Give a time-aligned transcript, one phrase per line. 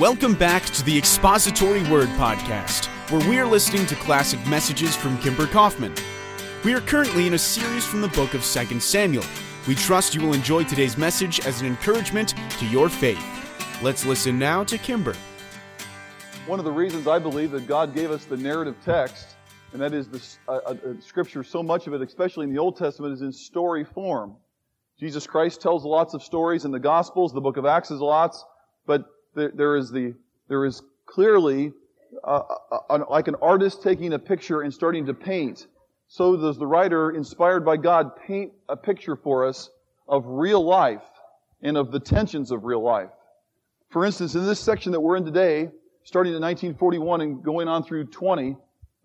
[0.00, 5.18] Welcome back to the Expository Word Podcast, where we are listening to classic messages from
[5.18, 5.92] Kimber Kaufman.
[6.64, 9.24] We are currently in a series from the book of 2 Samuel.
[9.68, 13.22] We trust you will enjoy today's message as an encouragement to your faith.
[13.82, 15.14] Let's listen now to Kimber.
[16.46, 19.36] One of the reasons I believe that God gave us the narrative text,
[19.74, 22.78] and that is the uh, uh, scripture, so much of it, especially in the Old
[22.78, 24.36] Testament, is in story form.
[24.98, 28.42] Jesus Christ tells lots of stories in the Gospels, the book of Acts is lots,
[28.86, 30.14] but there, there is the
[30.48, 31.72] there is clearly
[32.24, 32.42] uh,
[32.90, 35.66] uh, like an artist taking a picture and starting to paint.
[36.08, 39.70] So does the writer, inspired by God, paint a picture for us
[40.08, 41.04] of real life
[41.62, 43.10] and of the tensions of real life.
[43.90, 45.70] For instance, in this section that we're in today,
[46.02, 48.56] starting in 1941 and going on through 20,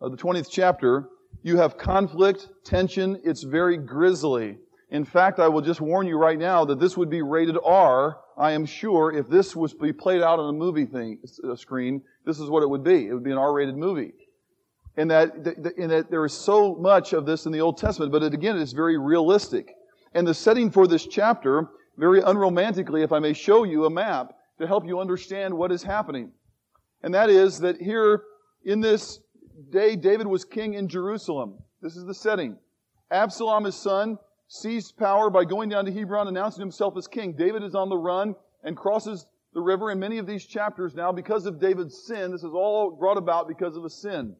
[0.01, 1.09] uh, the 20th chapter,
[1.43, 3.21] you have conflict, tension.
[3.23, 4.57] It's very grisly.
[4.89, 8.20] In fact, I will just warn you right now that this would be rated R
[8.38, 11.51] I am sure if this was to be played out on a movie thing, a
[11.51, 13.07] uh, screen, this is what it would be.
[13.07, 14.13] It would be an R-rated movie.
[14.98, 18.23] And that, in that there is so much of this in the Old Testament, but
[18.23, 19.73] it, again, it's very realistic.
[20.13, 24.34] And the setting for this chapter, very unromantically, if I may show you a map
[24.60, 26.32] to help you understand what is happening.
[27.04, 28.23] And that is that here
[28.63, 29.20] in this
[29.70, 31.57] day, David was king in Jerusalem.
[31.82, 32.57] This is the setting.
[33.12, 34.17] Absalom, his son,
[34.48, 37.34] seized power by going down to Hebron, announcing himself as king.
[37.34, 41.12] David is on the run and crosses the river in many of these chapters now
[41.12, 42.32] because of David's sin.
[42.32, 44.35] This is all brought about because of a sin.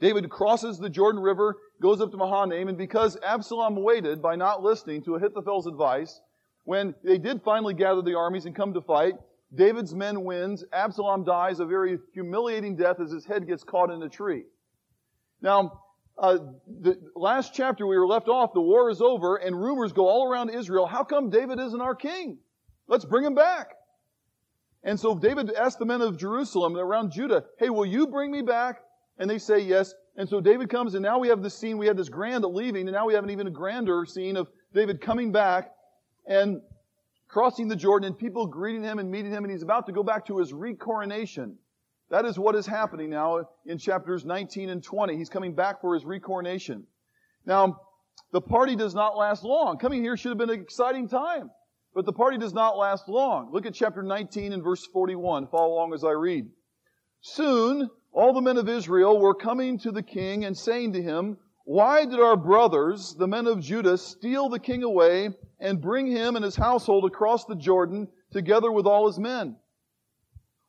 [0.00, 4.62] David crosses the Jordan River, goes up to Mahanaim, and because Absalom waited by not
[4.62, 6.20] listening to Ahithophel's advice,
[6.64, 9.14] when they did finally gather the armies and come to fight,
[9.54, 10.64] David's men wins.
[10.72, 14.44] Absalom dies a very humiliating death as his head gets caught in a tree.
[15.40, 15.80] Now,
[16.20, 16.38] uh,
[16.80, 20.30] the last chapter we were left off, the war is over, and rumors go all
[20.30, 20.86] around Israel.
[20.86, 22.38] How come David isn't our king?
[22.88, 23.74] Let's bring him back.
[24.82, 28.30] And so David asked the men of Jerusalem and around Judah, hey, will you bring
[28.30, 28.80] me back?
[29.18, 29.94] And they say yes.
[30.16, 31.78] And so David comes, and now we have this scene.
[31.78, 35.00] We had this grand leaving, and now we have an even grander scene of David
[35.00, 35.72] coming back
[36.26, 36.60] and
[37.28, 40.02] crossing the Jordan, and people greeting him and meeting him, and he's about to go
[40.02, 41.58] back to his recoronation.
[42.10, 45.16] That is what is happening now in chapters 19 and 20.
[45.16, 46.86] He's coming back for his recoronation.
[47.44, 47.80] Now,
[48.32, 49.78] the party does not last long.
[49.78, 51.50] Coming here should have been an exciting time,
[51.94, 53.50] but the party does not last long.
[53.52, 55.48] Look at chapter 19 and verse 41.
[55.48, 56.46] Follow along as I read.
[57.20, 61.36] Soon, all the men of Israel were coming to the king and saying to him,
[61.64, 65.30] Why did our brothers, the men of Judah, steal the king away
[65.60, 69.56] and bring him and his household across the Jordan together with all his men?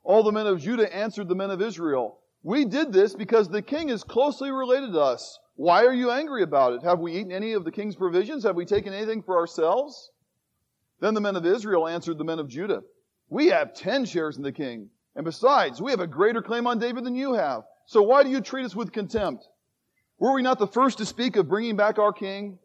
[0.03, 3.61] All the men of Judah answered the men of Israel, We did this because the
[3.61, 5.39] king is closely related to us.
[5.55, 6.83] Why are you angry about it?
[6.83, 8.43] Have we eaten any of the king's provisions?
[8.43, 10.11] Have we taken anything for ourselves?
[11.01, 12.81] Then the men of Israel answered the men of Judah,
[13.29, 14.89] We have ten shares in the king.
[15.15, 17.63] And besides, we have a greater claim on David than you have.
[17.85, 19.47] So why do you treat us with contempt?
[20.17, 22.59] Were we not the first to speak of bringing back our king?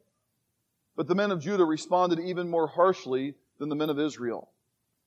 [0.97, 4.51] But the men of Judah responded even more harshly than the men of Israel.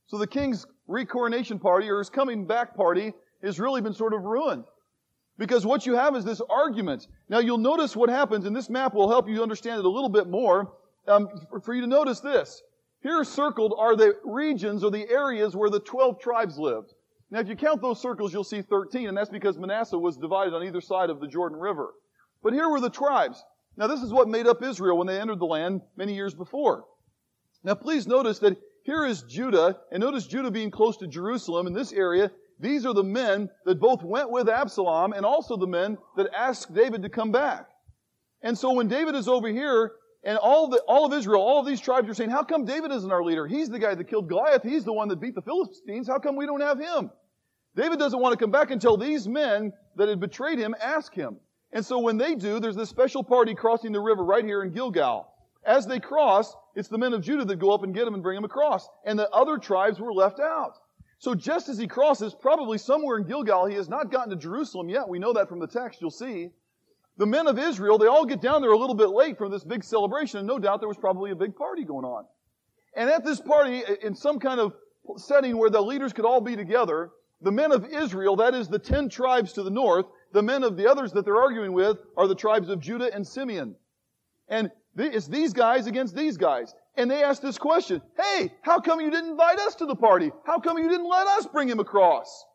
[0.08, 3.14] So the king's recoronation party or his coming back party
[3.44, 4.64] has really been sort of ruined.
[5.38, 7.08] Because what you have is this argument.
[7.30, 10.10] Now you'll notice what happens, and this map will help you understand it a little
[10.10, 10.74] bit more,
[11.08, 12.64] um, for, for you to notice this.
[13.02, 16.94] Here circled are the regions or the areas where the 12 tribes lived.
[17.30, 20.54] Now if you count those circles, you'll see 13, and that's because Manasseh was divided
[20.54, 21.94] on either side of the Jordan River.
[22.42, 23.44] But here were the tribes.
[23.76, 26.86] Now this is what made up Israel when they entered the land many years before.
[27.64, 28.58] Now please notice that
[28.88, 32.32] here is Judah, and notice Judah being close to Jerusalem in this area.
[32.58, 36.74] These are the men that both went with Absalom and also the men that asked
[36.74, 37.68] David to come back.
[38.42, 39.92] And so when David is over here,
[40.24, 42.94] and all, the, all of Israel, all of these tribes are saying, how come David
[42.94, 43.46] isn't our leader?
[43.46, 44.64] He's the guy that killed Goliath.
[44.64, 46.08] He's the one that beat the Philistines.
[46.08, 47.12] How come we don't have him?
[47.76, 51.38] David doesn't want to come back until these men that had betrayed him ask him.
[51.74, 54.72] And so when they do, there's this special party crossing the river right here in
[54.72, 55.30] Gilgal.
[55.68, 58.24] As they cross, it's the men of Judah that go up and get him and
[58.24, 58.88] bring him across.
[59.06, 60.80] And the other tribes were left out.
[61.20, 64.88] So just as he crosses, probably somewhere in Gilgal, he has not gotten to Jerusalem
[64.88, 65.10] yet.
[65.10, 66.52] We know that from the text, you'll see.
[67.18, 69.64] The men of Israel, they all get down there a little bit late for this
[69.64, 72.26] big celebration, and no doubt there was probably a big party going on.
[72.96, 74.74] And at this party, in some kind of
[75.18, 77.10] setting where the leaders could all be together,
[77.42, 80.78] the men of Israel, that is the ten tribes to the north, the men of
[80.78, 83.76] the others that they're arguing with are the tribes of Judah and Simeon.
[84.48, 84.72] And
[85.06, 86.74] it's these guys against these guys.
[86.96, 90.32] And they ask this question, hey, how come you didn't invite us to the party?
[90.46, 92.46] How come you didn't let us bring him across?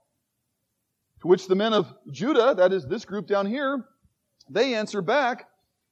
[1.23, 3.85] To which the men of Judah, that is this group down here,
[4.51, 5.49] they answer back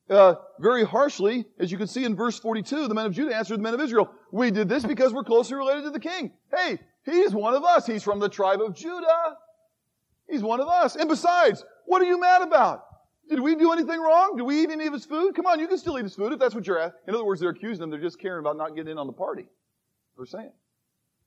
[0.08, 2.88] uh, very harshly, as you can see in verse 42.
[2.88, 5.56] The men of Judah answered the men of Israel, "We did this because we're closely
[5.56, 6.32] related to the king.
[6.52, 7.86] Hey, He's one of us.
[7.86, 9.36] He's from the tribe of Judah.
[10.28, 10.96] He's one of us.
[10.96, 12.84] And besides, what are you mad about?
[13.30, 14.34] Did we do anything wrong?
[14.36, 15.36] Did we even eat his food?
[15.36, 16.94] Come on, you can still eat his food if that's what you're at.
[17.06, 17.90] In other words, they're accusing him.
[17.90, 19.46] They're just caring about not getting in on the party.
[20.16, 20.50] They're saying.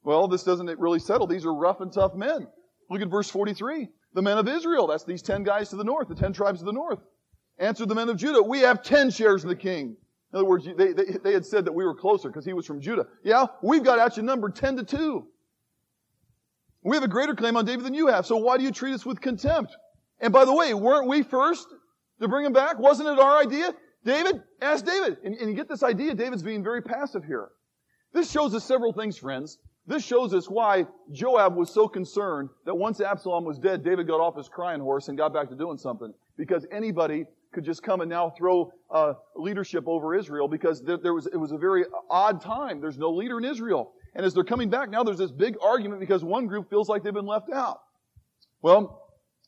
[0.03, 1.27] Well, this doesn't really settle.
[1.27, 2.45] These are rough and tough men.
[2.89, 3.87] Look at verse 43.
[4.13, 6.65] The men of Israel, that's these ten guys to the north, the ten tribes of
[6.65, 6.99] the north,
[7.57, 9.95] answered the men of Judah, we have ten shares in the king.
[10.33, 12.65] In other words, they, they, they had said that we were closer because he was
[12.65, 13.07] from Judah.
[13.23, 15.27] Yeah, we've got actually number 10 to 2.
[16.83, 18.93] We have a greater claim on David than you have, so why do you treat
[18.93, 19.75] us with contempt?
[20.19, 21.67] And by the way, weren't we first
[22.19, 22.79] to bring him back?
[22.79, 23.73] Wasn't it our idea?
[24.05, 25.17] David, ask David.
[25.23, 27.49] And, and you get this idea, David's being very passive here.
[28.13, 29.57] This shows us several things, friends.
[29.85, 34.21] This shows us why Joab was so concerned that once Absalom was dead, David got
[34.21, 36.13] off his crying horse and got back to doing something.
[36.37, 41.13] Because anybody could just come and now throw uh, leadership over Israel because there, there,
[41.13, 42.81] was it was a very odd time.
[42.81, 45.99] There's no leader in Israel, and as they're coming back now, there's this big argument
[45.99, 47.81] because one group feels like they've been left out.
[48.61, 49.02] Well,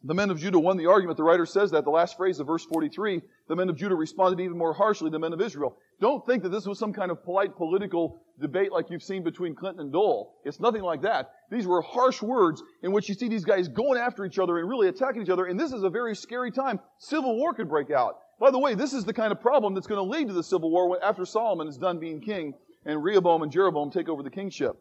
[0.06, 1.18] the men of Judah won the argument.
[1.18, 4.40] The writer says that the last phrase of verse 43, the men of Judah responded
[4.44, 5.78] even more harshly than the men of Israel.
[6.00, 9.56] Don't think that this was some kind of polite political debate like you've seen between
[9.56, 10.36] Clinton and Dole.
[10.46, 11.32] It's nothing like that.
[11.50, 14.70] These were harsh words in which you see these guys going after each other and
[14.70, 15.46] really attacking each other.
[15.46, 16.80] And this is a very scary time.
[17.00, 18.20] Civil war could break out.
[18.40, 20.44] By the way, this is the kind of problem that's going to lead to the
[20.44, 22.54] civil war after Solomon is done being king
[22.86, 24.78] and Rehoboam and Jeroboam take over the kingship.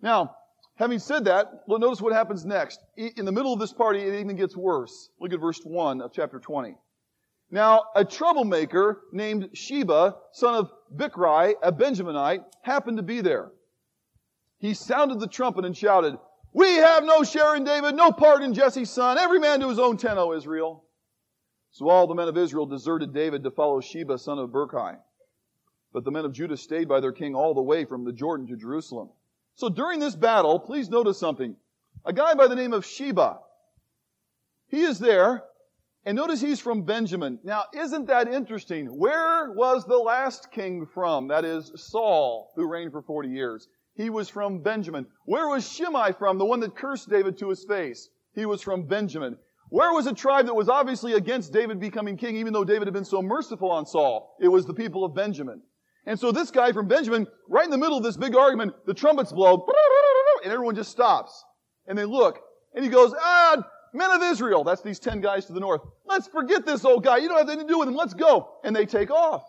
[0.00, 0.36] Now,
[0.78, 2.80] Having said that, well, notice what happens next.
[2.96, 5.10] In the middle of this party, it even gets worse.
[5.20, 6.76] Look at verse 1 of chapter 20.
[7.50, 13.50] Now, a troublemaker named Sheba, son of Bichri, a Benjaminite, happened to be there.
[14.58, 16.16] He sounded the trumpet and shouted,
[16.52, 19.80] We have no share in David, no part in Jesse's son, every man to his
[19.80, 20.84] own tent, O Israel.
[21.72, 24.96] So all the men of Israel deserted David to follow Sheba, son of Bichri.
[25.92, 28.46] But the men of Judah stayed by their king all the way from the Jordan
[28.46, 29.08] to Jerusalem.
[29.58, 31.56] So during this battle, please notice something.
[32.04, 33.40] A guy by the name of Sheba.
[34.68, 35.42] He is there,
[36.04, 37.40] and notice he's from Benjamin.
[37.42, 38.86] Now, isn't that interesting?
[38.86, 41.26] Where was the last king from?
[41.26, 43.66] That is Saul, who reigned for 40 years.
[43.94, 45.06] He was from Benjamin.
[45.24, 46.38] Where was Shimei from?
[46.38, 48.08] The one that cursed David to his face.
[48.36, 49.38] He was from Benjamin.
[49.70, 52.94] Where was a tribe that was obviously against David becoming king, even though David had
[52.94, 54.36] been so merciful on Saul?
[54.40, 55.62] It was the people of Benjamin.
[56.06, 58.94] And so this guy from Benjamin, right in the middle of this big argument, the
[58.94, 59.66] trumpets blow,
[60.42, 61.44] and everyone just stops.
[61.86, 62.40] And they look,
[62.74, 63.62] and he goes, ah,
[63.92, 65.82] men of Israel, that's these ten guys to the north.
[66.06, 67.18] Let's forget this old guy.
[67.18, 67.94] You don't have anything to do with him.
[67.94, 68.54] Let's go.
[68.64, 69.44] And they take off.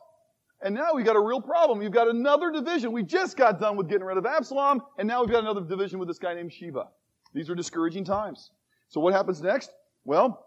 [0.61, 1.81] And now we've got a real problem.
[1.81, 2.91] You've got another division.
[2.91, 5.99] We just got done with getting rid of Absalom, and now we've got another division
[5.99, 6.87] with this guy named Sheba.
[7.33, 8.51] These are discouraging times.
[8.89, 9.71] So what happens next?
[10.03, 10.45] Well,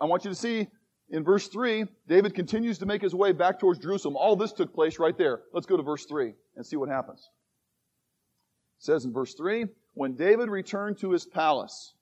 [0.00, 0.68] I want you to see
[1.08, 4.16] in verse 3, David continues to make his way back towards Jerusalem.
[4.16, 5.40] All this took place right there.
[5.52, 7.28] Let's go to verse 3 and see what happens.
[8.80, 11.94] It says in verse 3 When David returned to his palace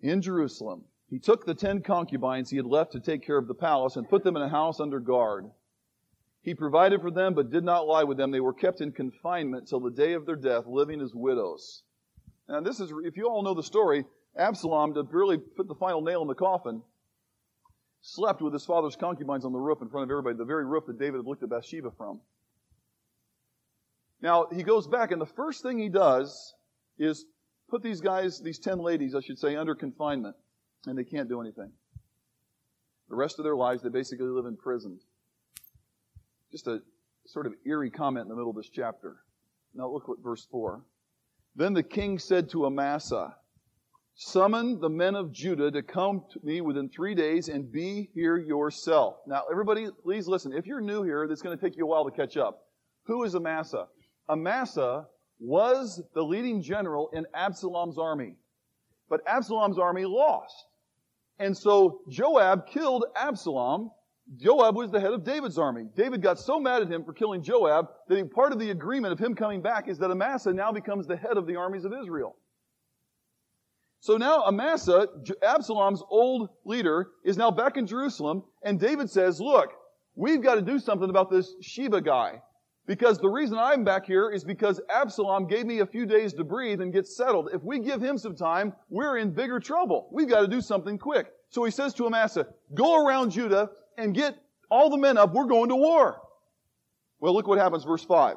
[0.00, 3.54] in Jerusalem, he took the ten concubines he had left to take care of the
[3.54, 5.50] palace and put them in a house under guard.
[6.42, 8.30] He provided for them, but did not lie with them.
[8.30, 11.82] They were kept in confinement till the day of their death, living as widows.
[12.48, 14.04] Now, this is, if you all know the story,
[14.36, 16.82] Absalom, to really put the final nail in the coffin,
[18.00, 20.84] slept with his father's concubines on the roof in front of everybody, the very roof
[20.86, 22.20] that David had looked at Bathsheba from.
[24.20, 26.54] Now, he goes back, and the first thing he does
[26.98, 27.26] is
[27.68, 30.36] put these guys, these ten ladies, I should say, under confinement,
[30.86, 31.70] and they can't do anything.
[33.08, 34.98] The rest of their lives, they basically live in prison.
[36.50, 36.80] Just a
[37.26, 39.16] sort of eerie comment in the middle of this chapter.
[39.74, 40.82] Now, look at verse 4.
[41.56, 43.36] Then the king said to Amasa,
[44.16, 48.36] Summon the men of Judah to come to me within three days and be here
[48.36, 49.16] yourself.
[49.26, 50.52] Now, everybody, please listen.
[50.52, 52.62] If you're new here, it's going to take you a while to catch up.
[53.06, 53.88] Who is Amasa?
[54.28, 55.06] Amasa
[55.40, 58.36] was the leading general in Absalom's army.
[59.10, 60.64] But Absalom's army lost.
[61.40, 63.90] And so Joab killed Absalom.
[64.36, 65.86] Joab was the head of David's army.
[65.96, 69.18] David got so mad at him for killing Joab that part of the agreement of
[69.18, 72.36] him coming back is that Amasa now becomes the head of the armies of Israel.
[74.04, 75.08] So now Amasa,
[75.42, 79.70] Absalom's old leader, is now back in Jerusalem, and David says, look,
[80.14, 82.42] we've got to do something about this Sheba guy.
[82.86, 86.44] Because the reason I'm back here is because Absalom gave me a few days to
[86.44, 87.48] breathe and get settled.
[87.54, 90.10] If we give him some time, we're in bigger trouble.
[90.12, 91.28] We've got to do something quick.
[91.48, 94.36] So he says to Amasa, go around Judah and get
[94.70, 95.32] all the men up.
[95.32, 96.20] We're going to war.
[97.20, 98.36] Well, look what happens, verse 5.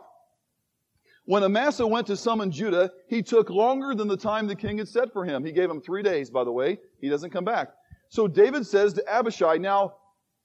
[1.27, 4.87] When Amasa went to summon Judah, he took longer than the time the king had
[4.87, 5.43] set for him.
[5.43, 6.79] He gave him three days, by the way.
[7.01, 7.67] He doesn't come back.
[8.07, 9.95] So David says to Abishai, now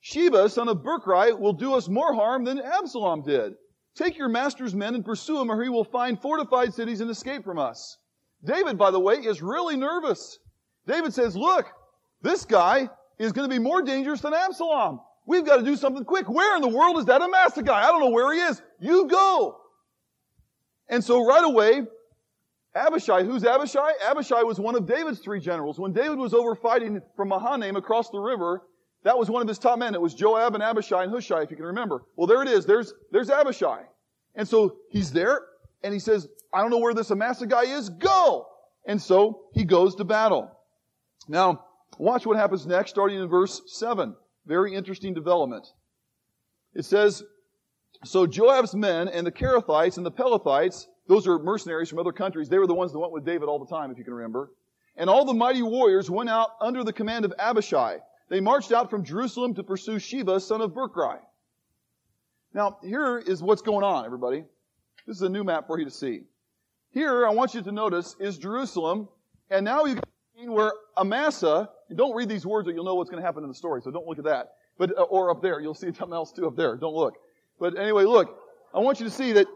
[0.01, 3.55] Sheba, son of Bichri, will do us more harm than Absalom did.
[3.95, 7.45] Take your master's men and pursue him, or he will find fortified cities and escape
[7.45, 7.99] from us.
[8.45, 10.41] David, by the way, is really nervous.
[10.89, 11.67] David says, Look,
[12.23, 14.99] this guy is going to be more dangerous than Absalom.
[15.27, 16.29] We've got to do something quick.
[16.29, 17.87] Where in the world is that Amasa guy?
[17.87, 18.61] I don't know where he is.
[18.81, 19.62] You go.
[20.93, 21.85] And so right away,
[22.75, 23.93] Abishai, who's Abishai?
[24.07, 25.81] Abishai was one of David's three generals.
[25.81, 28.61] When David was over fighting from Mahanaim across the river,
[29.03, 29.95] that was one of his top men.
[29.95, 32.03] It was Joab and Abishai and Hushai, if you can remember.
[32.15, 32.67] Well, there it is.
[32.67, 33.85] There's, there's Abishai.
[34.35, 35.41] And so he's there,
[35.83, 37.89] and he says, I don't know where this Amasa guy is.
[37.89, 38.49] Go!
[38.87, 40.51] And so he goes to battle.
[41.27, 41.65] Now,
[41.97, 44.15] watch what happens next, starting in verse 7.
[44.45, 45.67] Very interesting development.
[46.75, 47.23] It says,
[48.05, 52.49] So Joab's men and the Cherethites and the Pelethites, those are mercenaries from other countries,
[52.49, 54.51] they were the ones that went with David all the time, if you can remember.
[54.97, 57.99] And all the mighty warriors went out under the command of Abishai.
[58.29, 61.19] They marched out from Jerusalem to pursue Sheba, son of Berchai.
[62.55, 64.45] Now, here is what's going on, everybody.
[65.07, 66.23] This is a new map for you to see.
[66.91, 69.09] Here, I want you to notice, is Jerusalem,
[69.51, 70.05] and now you can
[70.53, 73.55] where Amasa don't read these words or you'll know what's going to happen in the
[73.55, 74.53] story, so don't look at that.
[74.79, 76.77] But, uh, or up there, you'll see something else too up there.
[76.77, 77.17] Don't look.
[77.63, 78.41] But anyway, look.
[78.75, 79.47] I want you to see that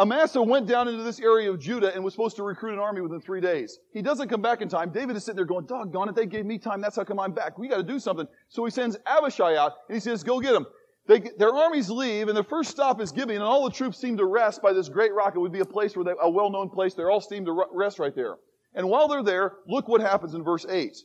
[0.00, 3.02] Amasa went down into this area of Judah and was supposed to recruit an army
[3.02, 3.78] within three days.
[3.92, 4.90] He doesn't come back in time.
[4.90, 6.80] David is sitting there going, doggone it, they gave me time.
[6.80, 7.56] That's how come I'm back.
[7.56, 8.26] We got to do something.
[8.48, 10.66] So he sends Abishai out and he says, go get them.
[11.06, 14.16] They, their armies leave and their first stop is Gibeon and all the troops seem
[14.16, 15.34] to rest by this great rock.
[15.36, 16.94] It would be a place where they, a well-known place.
[16.94, 18.36] They're all seem to rest right there.
[18.74, 20.96] And while they're there, look what happens in verse 8.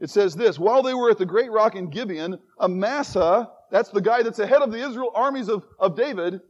[0.00, 4.00] It says this, while they were at the great rock in Gibeon, Amasa, that's the
[4.00, 6.40] guy that's ahead of the Israel armies of, of David,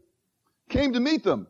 [0.69, 1.47] came to meet them.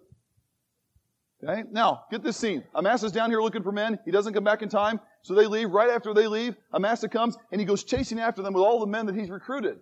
[1.43, 1.65] Okay?
[1.69, 2.63] Now, get this scene.
[2.77, 3.99] Amasa's down here looking for men.
[4.05, 5.01] He doesn't come back in time.
[5.23, 5.73] So they leave.
[5.73, 8.87] Right after they leave, Amasa comes and he goes chasing after them with all the
[8.87, 9.79] men that he's recruited.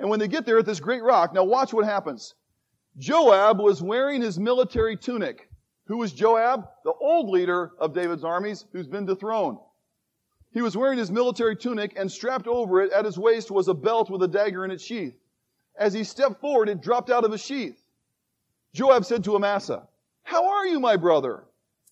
[0.00, 2.34] And when they get there at this great rock, now watch what happens.
[2.98, 5.48] Joab was wearing his military tunic.
[5.86, 6.64] Who was Joab?
[6.84, 9.58] The old leader of David's armies who's been dethroned.
[10.56, 13.74] He was wearing his military tunic and strapped over it at his waist was a
[13.74, 15.14] belt with a dagger in its sheath.
[15.78, 17.78] As he stepped forward, it dropped out of his sheath.
[18.72, 19.86] Joab said to Amasa,
[20.22, 21.44] How are you, my brother?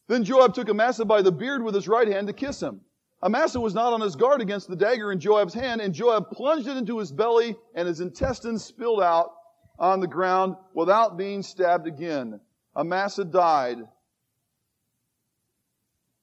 [0.09, 2.81] Then Joab took Amasa by the beard with his right hand to kiss him.
[3.23, 6.67] Amasa was not on his guard against the dagger in Joab's hand, and Joab plunged
[6.67, 9.31] it into his belly, and his intestines spilled out
[9.79, 12.41] on the ground without being stabbed again.
[12.75, 13.87] Amasa died.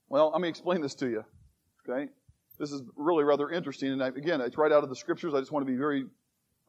[0.09, 1.23] Well, let me explain this to you.
[1.87, 2.09] Okay?
[2.61, 3.91] This is really rather interesting.
[3.91, 5.33] And I, again, it's right out of the scriptures.
[5.33, 6.05] I just want to be very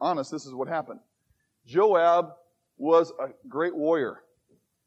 [0.01, 0.31] honest.
[0.31, 1.01] This is what happened.
[1.67, 2.31] Joab
[2.79, 4.21] was a great warrior.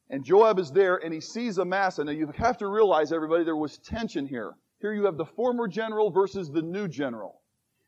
[0.09, 2.03] And Joab is there and he sees Amasa.
[2.03, 4.55] Now you have to realize, everybody, there was tension here.
[4.81, 7.39] Here you have the former general versus the new general.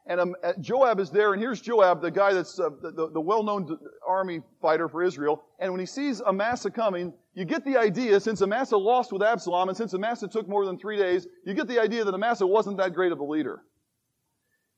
[0.10, 3.20] And um, uh, Joab is there, and here's Joab, the guy that's uh, the, the
[3.20, 5.44] well-known army fighter for Israel.
[5.60, 9.68] And when he sees Amasa coming, you get the idea, since Amasa lost with Absalom,
[9.68, 12.78] and since Amasa took more than three days, you get the idea that Amasa wasn't
[12.78, 13.64] that great of a leader.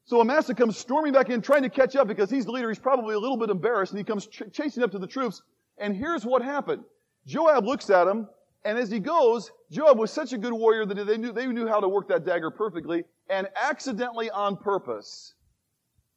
[0.06, 2.68] So Amasa comes storming back in, trying to catch up because he's the leader.
[2.68, 5.44] He's probably a little bit embarrassed, and he comes ch- chasing up to the troops.
[5.78, 6.84] And here's what happened.
[7.28, 8.28] Joab looks at him,
[8.66, 11.68] and as he goes, Joab was such a good warrior that they knew, they knew
[11.68, 15.34] how to work that dagger perfectly and accidentally on purpose,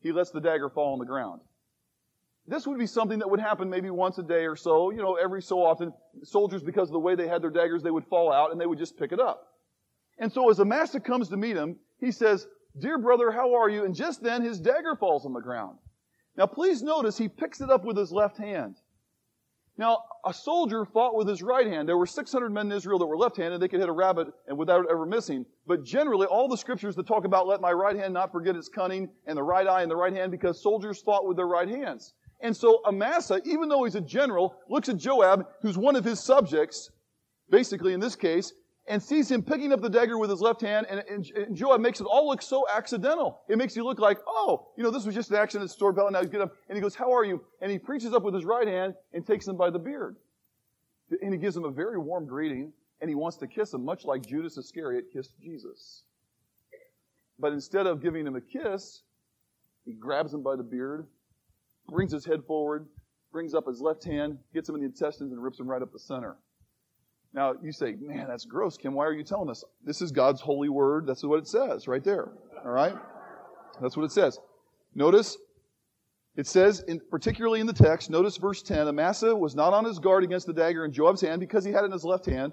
[0.00, 1.40] he lets the dagger fall on the ground.
[2.46, 5.14] This would be something that would happen maybe once a day or so, you know,
[5.14, 5.92] every so often.
[6.24, 8.66] Soldiers, because of the way they had their daggers, they would fall out and they
[8.66, 9.46] would just pick it up.
[10.18, 13.84] And so as Amasa comes to meet him, he says, Dear brother, how are you?
[13.84, 15.78] And just then his dagger falls on the ground.
[16.36, 18.76] Now please notice he picks it up with his left hand.
[19.82, 21.88] Now, a soldier fought with his right hand.
[21.88, 23.58] There were 600 men in Israel that were left-handed.
[23.58, 25.44] They could hit a rabbit and without ever missing.
[25.66, 28.68] But generally, all the scriptures that talk about let my right hand not forget its
[28.68, 31.66] cunning and the right eye and the right hand because soldiers fought with their right
[31.66, 32.14] hands.
[32.40, 36.20] And so Amasa, even though he's a general, looks at Joab, who's one of his
[36.20, 36.88] subjects,
[37.50, 38.52] basically in this case,
[38.88, 41.80] and sees him picking up the dagger with his left hand, and, and, and, Joab
[41.80, 43.40] makes it all look so accidental.
[43.48, 46.10] It makes you look like, oh, you know, this was just an accident, sword battle,
[46.10, 47.44] now he's getting up, and he goes, how are you?
[47.60, 50.16] And he preaches up with his right hand and takes him by the beard.
[51.22, 54.04] And he gives him a very warm greeting, and he wants to kiss him, much
[54.04, 56.02] like Judas Iscariot kissed Jesus.
[57.38, 59.02] But instead of giving him a kiss,
[59.84, 61.06] he grabs him by the beard,
[61.88, 62.86] brings his head forward,
[63.32, 65.92] brings up his left hand, gets him in the intestines, and rips him right up
[65.92, 66.36] the center.
[67.34, 68.92] Now, you say, man, that's gross, Kim.
[68.92, 69.64] Why are you telling us?
[69.84, 71.06] This is God's holy word.
[71.06, 72.28] That's what it says right there.
[72.64, 72.94] All right?
[73.80, 74.38] That's what it says.
[74.94, 75.38] Notice,
[76.36, 79.98] it says, in, particularly in the text, notice verse 10 Amasa was not on his
[79.98, 82.52] guard against the dagger in Joab's hand because he had it in his left hand.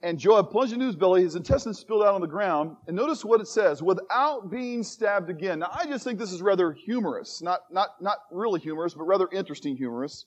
[0.00, 2.76] And Joab plunged into his belly, his intestines spilled out on the ground.
[2.86, 5.58] And notice what it says, without being stabbed again.
[5.58, 7.42] Now, I just think this is rather humorous.
[7.42, 10.24] Not, not, not really humorous, but rather interesting humorous.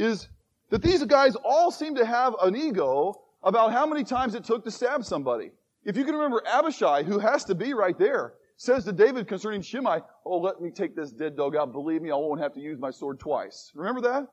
[0.00, 0.28] is
[0.72, 3.12] that these guys all seem to have an ego
[3.42, 5.50] about how many times it took to stab somebody.
[5.84, 9.60] If you can remember Abishai, who has to be right there, says to David concerning
[9.60, 11.72] Shimei, Oh, let me take this dead dog out.
[11.72, 13.70] Believe me, I won't have to use my sword twice.
[13.74, 14.28] Remember that?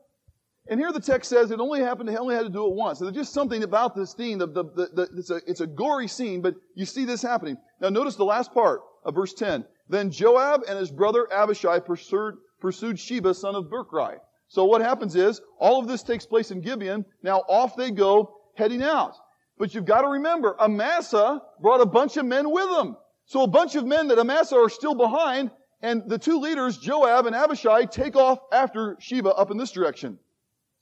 [0.70, 3.00] And here the text says it only happened, he only had to do it once.
[3.00, 6.08] So there's just something about this scene, the, the, the, it's, a, it's a gory
[6.08, 7.58] scene, but you see this happening.
[7.82, 9.66] Now notice the last part of verse 10.
[9.90, 14.20] Then Joab and his brother Abishai pursued, pursued Sheba, son of Berchri.
[14.50, 17.06] So what happens is, all of this takes place in Gibeon.
[17.24, 19.16] Now off they go, heading out.
[19.60, 22.98] But you've got to remember, Amasa brought a bunch of men with him.
[23.26, 25.52] So a bunch of men that Amasa are still behind,
[25.84, 30.18] and the two leaders, Joab and Abishai, take off after Sheba up in this direction.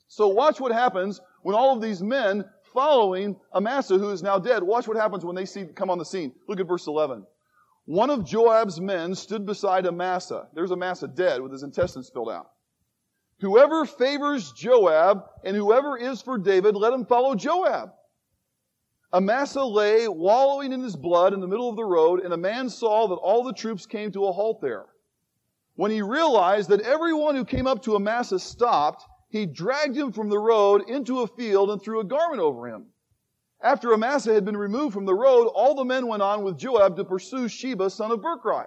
[0.08, 4.62] So watch what happens when all of these men following Amasa, who is now dead,
[4.62, 6.32] watch what happens when they see come on the scene.
[6.48, 7.26] Look at verse 11.
[7.84, 10.48] One of Joab's men stood beside Amasa.
[10.54, 12.50] There's Amasa dead with his intestines spilled out.
[13.40, 17.90] Whoever favors Joab and whoever is for David, let him follow Joab.
[19.12, 22.68] Amasa lay wallowing in his blood in the middle of the road, and a man
[22.68, 24.86] saw that all the troops came to a halt there.
[25.76, 30.28] When he realized that everyone who came up to Amasa stopped, he dragged him from
[30.28, 32.86] the road into a field and threw a garment over him.
[33.62, 36.96] After Amasa had been removed from the road, all the men went on with Joab
[36.96, 38.66] to pursue Sheba, son of Berchri.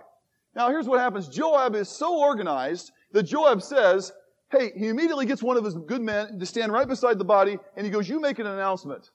[0.55, 1.27] Now here's what happens.
[1.27, 4.11] Joab is so organized that Joab says,
[4.51, 7.57] hey, he immediately gets one of his good men to stand right beside the body,
[7.75, 9.09] and he goes, you make an announcement.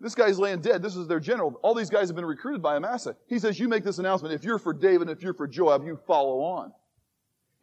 [0.00, 0.82] This guy's laying dead.
[0.82, 1.58] This is their general.
[1.62, 3.16] All these guys have been recruited by Amasa.
[3.26, 4.32] He says, you make this announcement.
[4.32, 6.72] If you're for David, if you're for Joab, you follow on.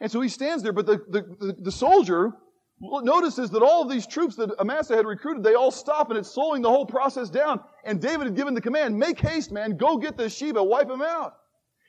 [0.01, 2.33] And so he stands there, but the, the, the, the soldier
[2.81, 6.29] notices that all of these troops that Amasa had recruited, they all stop and it's
[6.29, 7.61] slowing the whole process down.
[7.85, 11.01] And David had given the command, make haste, man, go get this Sheba, wipe him
[11.01, 11.35] out.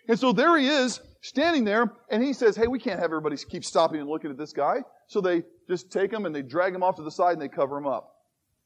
[0.08, 3.36] And so there he is, standing there, and he says, hey, we can't have everybody
[3.36, 4.78] keep stopping and looking at this guy.
[5.08, 7.48] So they just take him and they drag him off to the side and they
[7.48, 8.14] cover him up.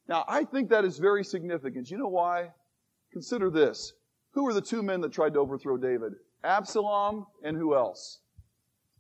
[0.09, 1.91] Now, I think that is very significant.
[1.91, 2.51] You know why?
[3.13, 3.93] Consider this.
[4.33, 6.13] Who were the two men that tried to overthrow David?
[6.45, 8.21] Absalom and who else?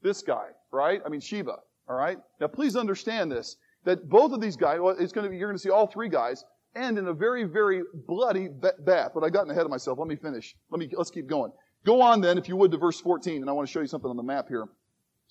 [0.02, 1.00] This guy, right?
[1.04, 1.56] I mean, Sheba,
[1.88, 2.18] all right?
[2.40, 5.48] Now, please understand this, that both of these guys, well, it's going to be, you're
[5.48, 9.12] going to see all three guys, end in a very, very bloody bath.
[9.14, 9.98] But I gotten ahead of myself.
[9.98, 10.54] Let me finish.
[10.70, 11.52] Let me, let's keep going.
[11.84, 13.86] Go on then, if you would, to verse 14, and I want to show you
[13.86, 14.68] something on the map here.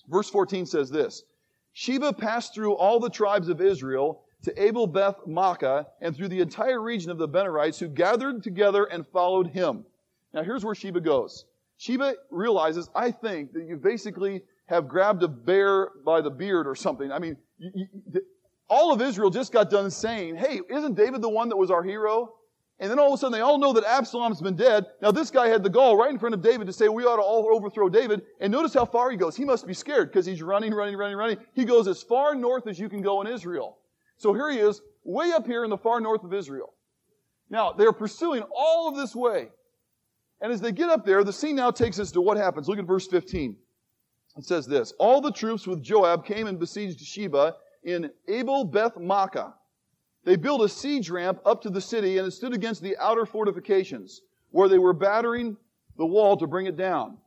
[0.08, 1.22] Verse 14 says this,
[1.72, 6.40] Sheba passed through all the tribes of Israel to Abel Beth Maachah and through the
[6.40, 9.84] entire region of the Benorites who gathered together and followed him.
[10.32, 11.44] Now here's where Sheba goes.
[11.76, 16.74] Sheba realizes, I think, that you basically have grabbed a bear by the beard or
[16.74, 17.10] something.
[17.12, 18.22] I mean, you, you,
[18.68, 21.82] all of Israel just got done saying, hey, isn't David the one that was our
[21.82, 22.34] hero?
[22.80, 24.86] And then all of a sudden they all know that Absalom's been dead.
[25.02, 27.16] Now this guy had the gall right in front of David to say we ought
[27.16, 28.22] to all overthrow David.
[28.40, 29.36] And notice how far he goes.
[29.36, 31.36] He must be scared because he's running, running, running, running.
[31.52, 33.76] He goes as far north as you can go in Israel.
[34.16, 36.74] So here he is, way up here in the far north of Israel.
[37.50, 39.48] Now, they're pursuing all of this way.
[40.40, 42.68] And as they get up there, the scene now takes us to what happens.
[42.68, 43.56] Look at verse 15.
[44.36, 48.94] It says this, All the troops with Joab came and besieged Sheba in Abel Beth
[48.94, 49.52] Maachah.
[50.24, 53.24] They built a siege ramp up to the city and it stood against the outer
[53.24, 55.56] fortifications where they were battering
[55.96, 57.18] the wall to bring it down.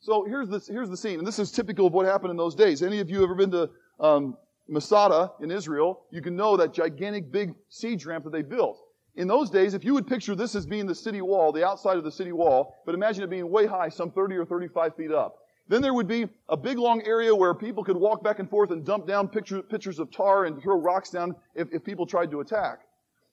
[0.00, 1.18] So here's the, here's the scene.
[1.18, 2.82] And this is typical of what happened in those days.
[2.82, 4.36] Any of you ever been to um,
[4.68, 8.78] Masada in Israel, you can know that gigantic big siege ramp that they built.
[9.16, 11.96] In those days, if you would picture this as being the city wall, the outside
[11.96, 15.10] of the city wall, but imagine it being way high, some 30 or 35 feet
[15.10, 15.38] up.
[15.68, 18.70] Then there would be a big long area where people could walk back and forth
[18.70, 22.30] and dump down picture, pictures of tar and throw rocks down if, if people tried
[22.30, 22.80] to attack.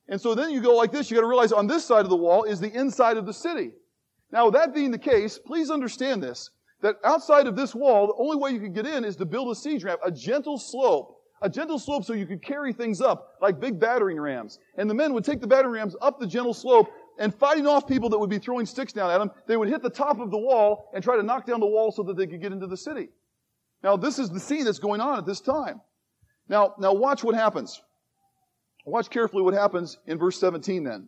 [0.09, 2.17] And so then you go like this, you gotta realize on this side of the
[2.17, 3.71] wall is the inside of the city.
[4.31, 6.49] Now, that being the case, please understand this,
[6.81, 9.51] that outside of this wall, the only way you could get in is to build
[9.51, 13.35] a siege ramp, a gentle slope a gentle slope so you could carry things up
[13.41, 14.59] like big battering rams.
[14.77, 17.87] And the men would take the battering rams up the gentle slope and fighting off
[17.87, 20.31] people that would be throwing sticks down at them, they would hit the top of
[20.31, 22.67] the wall and try to knock down the wall so that they could get into
[22.67, 23.09] the city.
[23.83, 25.81] Now, this is the scene that's going on at this time.
[26.47, 27.81] Now, now watch what happens.
[28.85, 31.07] Watch carefully what happens in verse 17 then.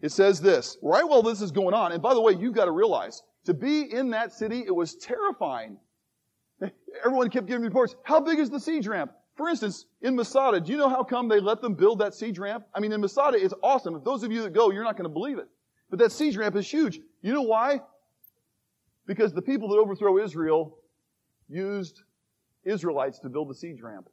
[0.00, 2.64] It says this, right while this is going on, and by the way, you've got
[2.64, 5.78] to realize, to be in that city, it was terrifying.
[7.04, 7.94] Everyone kept giving reports.
[8.04, 9.12] How big is the siege ramp?
[9.40, 12.38] For instance, in Masada, do you know how come they let them build that siege
[12.38, 12.66] ramp?
[12.74, 13.96] I mean, in Masada, it's awesome.
[13.96, 15.48] If those of you that go, you're not going to believe it.
[15.88, 17.00] But that siege ramp is huge.
[17.22, 17.80] You know why?
[19.06, 20.76] Because the people that overthrow Israel
[21.48, 22.02] used
[22.64, 24.10] Israelites to build the siege ramp.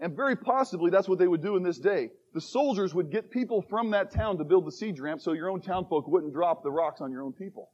[0.00, 2.08] And very possibly that's what they would do in this day.
[2.32, 5.50] The soldiers would get people from that town to build the siege ramp so your
[5.50, 7.68] own townfolk wouldn't drop the rocks on your own people.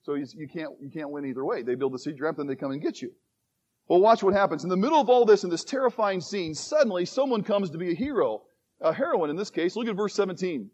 [0.00, 1.60] So you, can't, you can't win either way.
[1.60, 3.12] They build the siege ramp, then they come and get you.
[3.88, 4.64] Well, watch what happens.
[4.64, 7.92] In the middle of all this, in this terrifying scene, suddenly someone comes to be
[7.92, 8.42] a hero,
[8.80, 9.76] a heroine in this case.
[9.76, 10.70] Look at verse 17.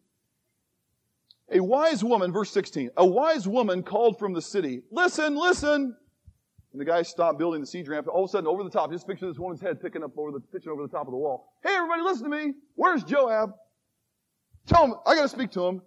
[1.55, 5.95] A wise woman, verse 16, a wise woman called from the city, listen, listen.
[6.73, 8.09] And the guy stopped building the siege ramp.
[8.09, 10.33] All of a sudden, over the top, just picture this woman's head picking up over
[10.33, 11.53] the, pitching over the top of the wall.
[11.63, 12.55] Hey, everybody, listen to me.
[12.77, 13.53] Where's Joab?
[14.67, 15.83] Tell him, I gotta speak to him.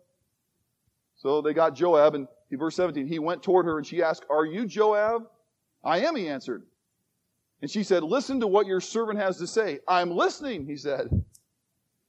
[1.16, 4.46] So they got Joab, and verse 17, he went toward her and she asked, Are
[4.46, 5.24] you Joab?
[5.84, 6.64] I am, he answered.
[7.62, 9.80] And she said, Listen to what your servant has to say.
[9.88, 11.08] I'm listening, he said.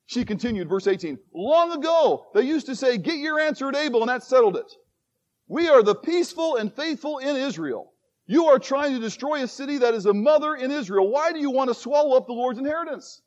[0.06, 4.02] She continued, verse 18, Long ago, they used to say, Get your answer at Abel,
[4.02, 4.72] and that settled it.
[5.48, 7.92] We are the peaceful and faithful in Israel.
[8.26, 11.08] You are trying to destroy a city that is a mother in Israel.
[11.08, 13.22] Why do you want to swallow up the Lord's inheritance?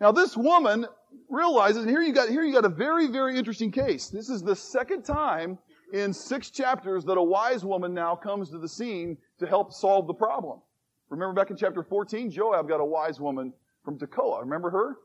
[0.00, 0.86] Now, this woman
[1.28, 4.08] realizes, and here you got, here you got a very, very interesting case.
[4.08, 5.58] This is the second time
[5.92, 10.06] in six chapters that a wise woman now comes to the scene to help solve
[10.06, 10.60] the problem.
[11.10, 13.52] Remember back in chapter 14, Joab got a wise woman
[13.84, 14.40] from Tekoa.
[14.40, 14.96] Remember her?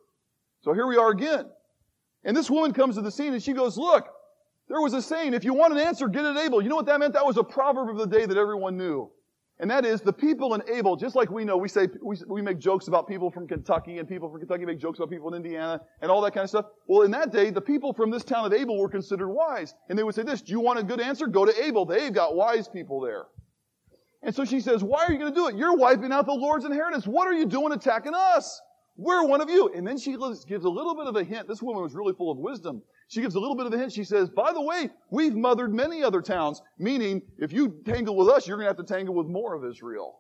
[0.62, 1.46] So here we are again.
[2.24, 4.08] And this woman comes to the scene and she goes, look,
[4.68, 6.62] there was a saying, if you want an answer, get it Abel.
[6.62, 7.14] You know what that meant?
[7.14, 9.10] That was a proverb of the day that everyone knew.
[9.62, 12.42] And that is the people in Abel, just like we know, we say, we, we
[12.42, 15.34] make jokes about people from Kentucky and people from Kentucky make jokes about people in
[15.34, 16.66] Indiana and all that kind of stuff.
[16.88, 19.74] Well, in that day, the people from this town of Abel were considered wise.
[19.90, 21.28] And they would say this, do you want a good answer?
[21.28, 21.86] Go to Abel.
[21.86, 23.26] They've got wise people there.
[24.22, 25.56] And so she says, why are you going to do it?
[25.56, 27.08] You're wiping out the Lord's inheritance.
[27.08, 28.60] What are you doing attacking us?
[28.98, 29.72] We're one of you.
[29.74, 31.48] And then she gives a little bit of a hint.
[31.48, 32.82] This woman was really full of wisdom.
[33.08, 33.94] She gives a little bit of a hint.
[33.94, 38.28] She says, by the way, we've mothered many other towns, meaning if you tangle with
[38.28, 40.20] us, you're going to have to tangle with more of Israel.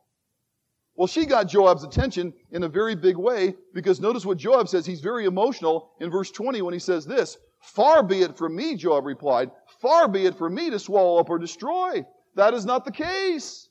[0.96, 4.86] Well, she got Joab's attention in a very big way because notice what Joab says.
[4.86, 7.38] He's very emotional in verse 20 when he says this.
[7.62, 9.52] Far be it from me, Joab replied.
[9.82, 12.06] Far be it from me to swallow up or destroy.
[12.36, 13.68] That is not the case.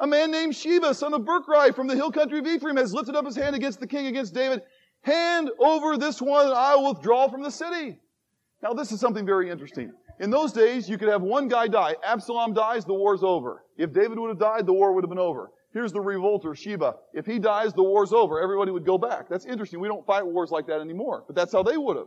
[0.00, 3.16] A man named Sheba, son of Berchrai from the hill country of Ephraim, has lifted
[3.16, 4.62] up his hand against the king, against David.
[5.02, 7.98] Hand over this one, and I will withdraw from the city.
[8.62, 9.92] Now, this is something very interesting.
[10.20, 11.96] In those days, you could have one guy die.
[12.04, 13.64] Absalom dies, the war's over.
[13.76, 15.50] If David would have died, the war would have been over.
[15.72, 16.94] Here's the revolter, Sheba.
[17.12, 18.40] If he dies, the war's over.
[18.40, 19.28] Everybody would go back.
[19.28, 19.80] That's interesting.
[19.80, 22.06] We don't fight wars like that anymore, but that's how they would have.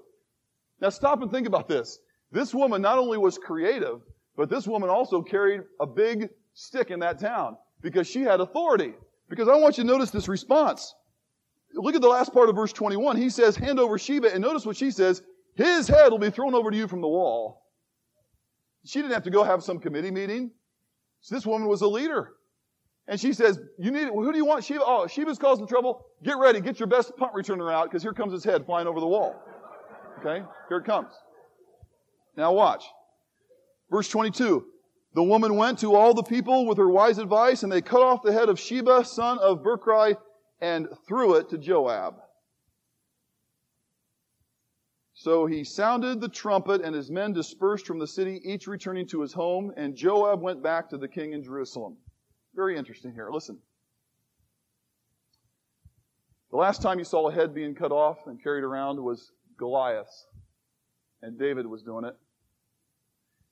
[0.82, 1.99] Now stop and think about this.
[2.32, 4.01] This woman not only was creative,
[4.36, 8.94] but this woman also carried a big stick in that town because she had authority.
[9.30, 10.94] Because I want you to notice this response.
[11.74, 13.15] Look at the last part of verse 21.
[13.17, 15.22] He says, hand over Sheba, and notice what she says,
[15.56, 17.63] his head will be thrown over to you from the wall.
[18.86, 20.52] She didn't have to go have some committee meeting.
[21.22, 22.34] So this woman was a leader.
[23.08, 24.63] And she says, you need, who do you want?
[24.63, 24.84] Sheba?
[24.86, 26.06] Oh, Sheba's causing trouble.
[26.24, 26.62] Get ready.
[26.62, 29.36] Get your best punt returner out because here comes his head flying over the wall.
[30.20, 30.44] Okay?
[30.70, 31.12] Here it comes.
[32.38, 32.84] Now watch.
[33.89, 34.65] Verse 22.
[35.13, 38.24] The woman went to all the people with her wise advice, and they cut off
[38.24, 40.15] the head of Sheba, son of Berchrai,
[40.62, 42.15] and threw it to Joab.
[45.13, 49.21] So he sounded the trumpet, and his men dispersed from the city, each returning to
[49.21, 51.97] his home, and Joab went back to the king in Jerusalem.
[52.56, 53.30] Very interesting here.
[53.32, 53.60] Listen.
[56.52, 60.26] The last time you saw a head being cut off and carried around was Goliath,
[61.21, 62.15] and David was doing it.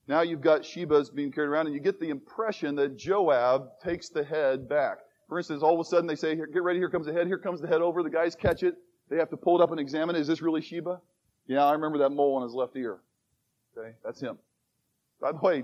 [0.10, 4.10] Now you've got Sheba's being carried around, and you get the impression that Joab takes
[4.10, 4.98] the head back.
[5.28, 7.38] For instance, all of a sudden they say, Get ready, here comes the head, here
[7.38, 8.02] comes the head over.
[8.02, 8.74] The guys catch it.
[9.12, 10.22] They have to pull it up and examine it.
[10.22, 11.00] Is this really Sheba?
[11.46, 12.98] Yeah, I remember that mole on his left ear.
[13.78, 14.40] Okay, that's him.
[15.22, 15.64] By the way,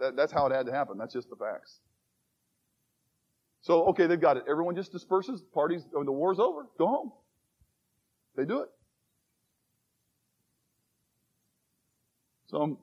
[0.00, 0.98] that, that's how it had to happen.
[0.98, 1.78] That's just the facts.
[3.60, 4.42] So, okay, they've got it.
[4.48, 5.40] Everyone just disperses.
[5.54, 6.66] Parties, the war's over.
[6.78, 7.12] Go home.
[8.36, 8.68] They do it.
[12.48, 12.78] So,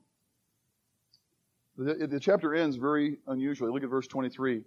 [1.76, 3.70] the, the chapter ends very unusually.
[3.70, 4.62] Look at verse 23.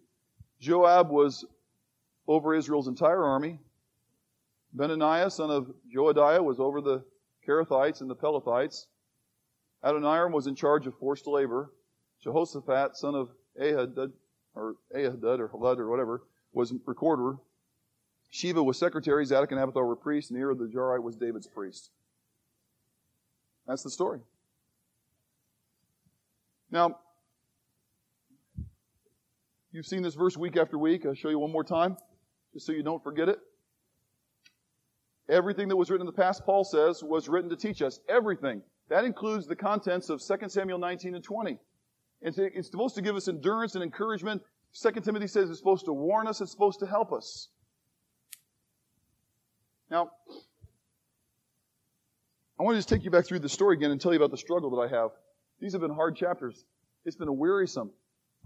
[0.60, 1.46] Joab was
[2.28, 3.60] over Israel's entire army.
[4.76, 7.04] Benaniah, son of Joadiah, was over the
[7.48, 8.88] Kerethites and the Pelethites.
[9.84, 11.72] Adoniram was in charge of forced labor.
[12.24, 13.30] Jehoshaphat, son of
[13.62, 14.12] Ahadud,
[14.56, 17.38] or Ahadud, or Halud, or whatever, was recorder.
[18.32, 19.26] Sheba was secretary.
[19.26, 20.32] Zadok and Abiathar were priests.
[20.32, 21.92] And the Jarite was David's priest.
[23.68, 24.20] That's the story.
[26.72, 26.98] Now,
[29.72, 31.06] you've seen this verse week after week.
[31.06, 31.98] I'll show you one more time,
[32.54, 33.40] just so you don't forget it.
[35.28, 38.00] Everything that was written in the past, Paul says, was written to teach us.
[38.08, 38.62] Everything.
[38.90, 41.58] That includes the contents of 2 Samuel 19 and 20.
[42.22, 44.42] It's, supposed to give us endurance and encouragement.
[44.82, 47.50] 2 Timothy says it's supposed to warn us, it's supposed to help us.
[49.90, 50.12] Now,
[52.60, 54.32] I want to just take you back through the story again and tell you about
[54.32, 55.12] the struggle that I have.
[55.60, 56.66] These have been hard chapters.
[57.06, 57.92] It's been a wearisome.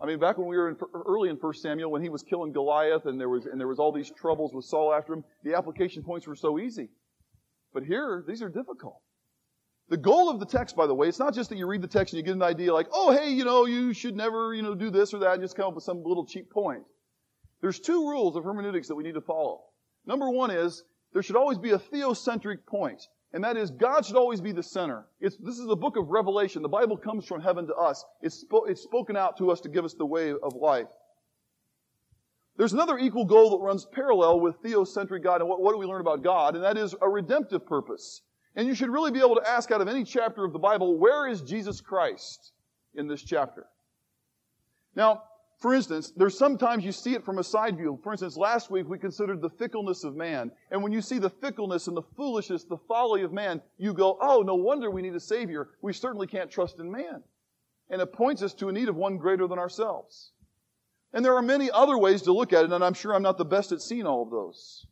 [0.01, 2.53] I mean, back when we were in, early in 1 Samuel, when he was killing
[2.53, 5.55] Goliath and there was, and there was all these troubles with Saul after him, the
[5.55, 6.89] application points were so easy.
[7.73, 9.01] But here, these are difficult.
[9.89, 11.87] The goal of the text, by the way, it's not just that you read the
[11.87, 14.61] text and you get an idea like, oh, hey, you know, you should never, you
[14.61, 16.83] know, do this or that and just come up with some little cheap point.
[17.61, 19.63] There's two rules of hermeneutics that we need to follow.
[20.05, 23.01] Number one is there should always be a theocentric point,
[23.33, 25.05] and that is God should always be the center.
[25.19, 26.61] It's, this is the book of Revelation.
[26.61, 28.03] The Bible comes from heaven to us.
[28.21, 30.87] It's, spo- it's spoken out to us to give us the way of life.
[32.57, 35.85] There's another equal goal that runs parallel with theocentric God, and what, what do we
[35.85, 36.55] learn about God?
[36.55, 38.21] And that is a redemptive purpose.
[38.55, 40.97] And you should really be able to ask out of any chapter of the Bible,
[40.97, 42.51] where is Jesus Christ
[42.95, 43.67] in this chapter?
[44.95, 45.23] Now,
[45.59, 47.99] for instance, there's sometimes you see it from a side view.
[48.01, 50.51] For instance, last week we considered the fickleness of man.
[50.71, 54.17] And when you see the fickleness and the foolishness, the folly of man, you go,
[54.21, 55.71] oh, no wonder we need a Savior.
[55.81, 57.23] We certainly can't trust in man.
[57.89, 60.31] And it points us to a need of one greater than ourselves.
[61.11, 63.37] And there are many other ways to look at it, and I'm sure I'm not
[63.37, 64.85] the best at seeing all of those.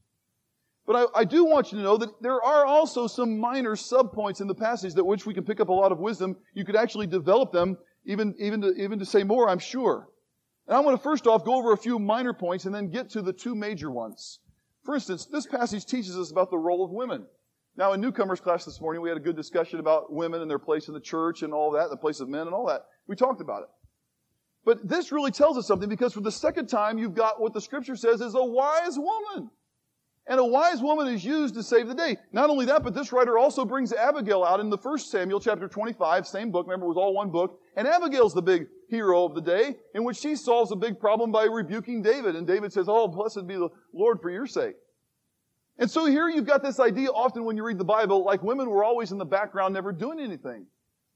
[0.86, 4.42] But I, I do want you to know that there are also some minor subpoints
[4.42, 6.36] in the passage that which we can pick up a lot of wisdom.
[6.54, 10.10] You could actually develop them, even, even, to, even to say more, I'm sure.
[10.68, 13.10] And I want to first off go over a few minor points and then get
[13.12, 14.40] to the two major ones.
[14.84, 17.26] For instance, this passage teaches us about the role of women.
[17.78, 20.60] Now, in newcomers class this morning, we had a good discussion about women and their
[20.60, 22.86] place in the church and all that, the place of men and all that.
[23.08, 23.70] We talked about it.
[24.66, 27.62] But this really tells us something because for the second time, you've got what the
[27.62, 29.50] scripture says is a wise woman.
[30.26, 32.18] And a wise woman is used to save the day.
[32.34, 35.70] Not only that, but this writer also brings Abigail out in the first Samuel chapter
[35.70, 37.62] 25, same book, remember it was all one book.
[37.78, 41.32] And Abigail's the big hero of the day, in which she solves a big problem
[41.32, 42.36] by rebuking David.
[42.36, 44.76] And David says, Oh, blessed be the Lord for your sake.
[45.80, 48.70] And so here you've got this idea often when you read the Bible, like women
[48.70, 50.66] were always in the background, never doing anything.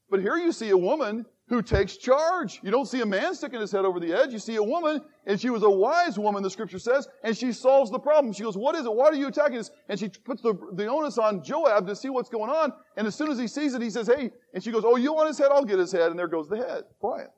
[0.08, 2.60] But here you see a woman who takes charge.
[2.62, 4.32] You don't see a man sticking his head over the edge.
[4.32, 7.52] You see a woman, and she was a wise woman, the scripture says, and she
[7.52, 8.32] solves the problem.
[8.32, 8.94] She goes, what is it?
[8.94, 9.70] Why are you attacking us?
[9.88, 12.72] And she puts the, the onus on Joab to see what's going on.
[12.96, 15.12] And as soon as he sees it, he says, hey, and she goes, oh, you
[15.12, 15.48] want his head?
[15.50, 16.10] I'll get his head.
[16.10, 16.84] And there goes the head.
[17.00, 17.30] Quiet.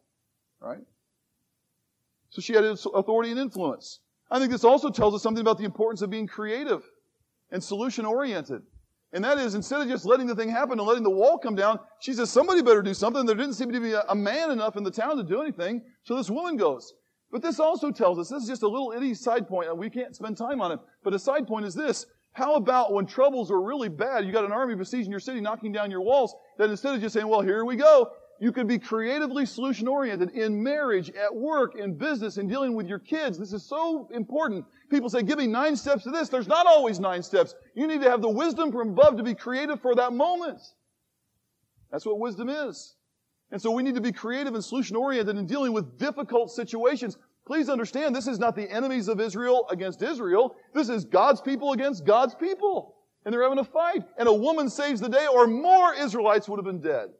[0.65, 0.85] Right?
[2.31, 4.01] So she had authority and influence.
[4.31, 6.83] I think this also tells us something about the importance of being creative
[7.51, 8.63] and solution oriented.
[9.13, 11.55] And that is, instead of just letting the thing happen and letting the wall come
[11.55, 13.25] down, she says, somebody better do something.
[13.25, 15.83] There didn't seem to be a, man enough in the town to do anything.
[16.03, 16.93] So this woman goes.
[17.31, 19.91] But this also tells us, this is just a little itty side point, and we
[19.91, 20.81] can't spend time on it.
[21.05, 22.07] But a side point is this.
[22.33, 25.71] How about when troubles are really bad, you got an army besieging your city, knocking
[25.71, 28.79] down your walls, that instead of just saying, well, here we go, you can be
[28.79, 33.39] creatively solution oriented in marriage, at work, in business, in dealing with your kids.
[33.39, 34.65] This is so important.
[34.91, 36.29] People say, give me nine steps to this.
[36.29, 37.55] There's not always nine steps.
[37.75, 40.61] You need to have the wisdom from above to be creative for that moment.
[41.91, 42.97] That's what wisdom is.
[43.53, 47.17] And so we need to be creative and solution oriented in dealing with difficult situations.
[47.47, 50.57] Please understand, this is not the enemies of Israel against Israel.
[50.75, 52.97] This is God's people against God's people.
[53.25, 54.03] And they're having a fight.
[54.19, 57.11] And a woman saves the day, or more Israelites would have been dead.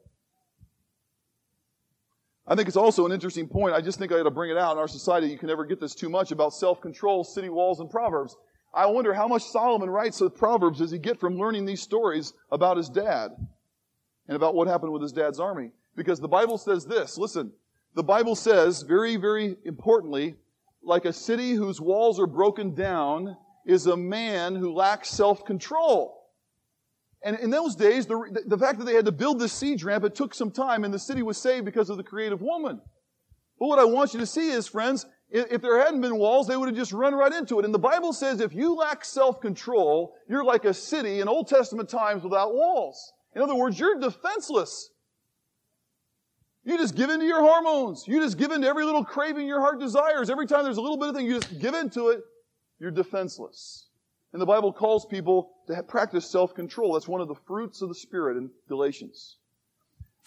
[2.47, 3.73] I think it's also an interesting point.
[3.73, 5.27] I just think I ought to bring it out in our society.
[5.27, 8.35] You can never get this too much about self-control, city walls, and Proverbs.
[8.73, 12.33] I wonder how much Solomon writes of Proverbs does he get from learning these stories
[12.51, 13.31] about his dad
[14.27, 15.71] and about what happened with his dad's army.
[15.95, 17.17] Because the Bible says this.
[17.17, 17.51] Listen,
[17.95, 20.35] the Bible says very, very importantly,
[20.83, 26.24] like a city whose walls are broken down is a man who lacks self-control.
[27.25, 30.03] And in those days, the, the fact that they had to build this siege ramp,
[30.03, 32.79] it took some time, and the city was saved because of the creative woman.
[33.59, 36.55] But what I want you to see is, friends, if there hadn't been walls, they
[36.55, 37.65] would have just run right into it.
[37.65, 41.89] And the Bible says if you lack self-control, you're like a city in Old Testament
[41.89, 43.11] times without walls.
[43.35, 44.91] In other words, you're defenseless.
[46.63, 48.07] You just give in to your hormones.
[48.07, 50.29] You just give in to every little craving your heart desires.
[50.29, 52.21] Every time there's a little bit of thing, you just give into it.
[52.79, 53.87] You're defenseless.
[54.35, 56.91] And the Bible calls people to practice self-control.
[56.91, 59.37] That's one of the fruits of the Spirit in Galatians.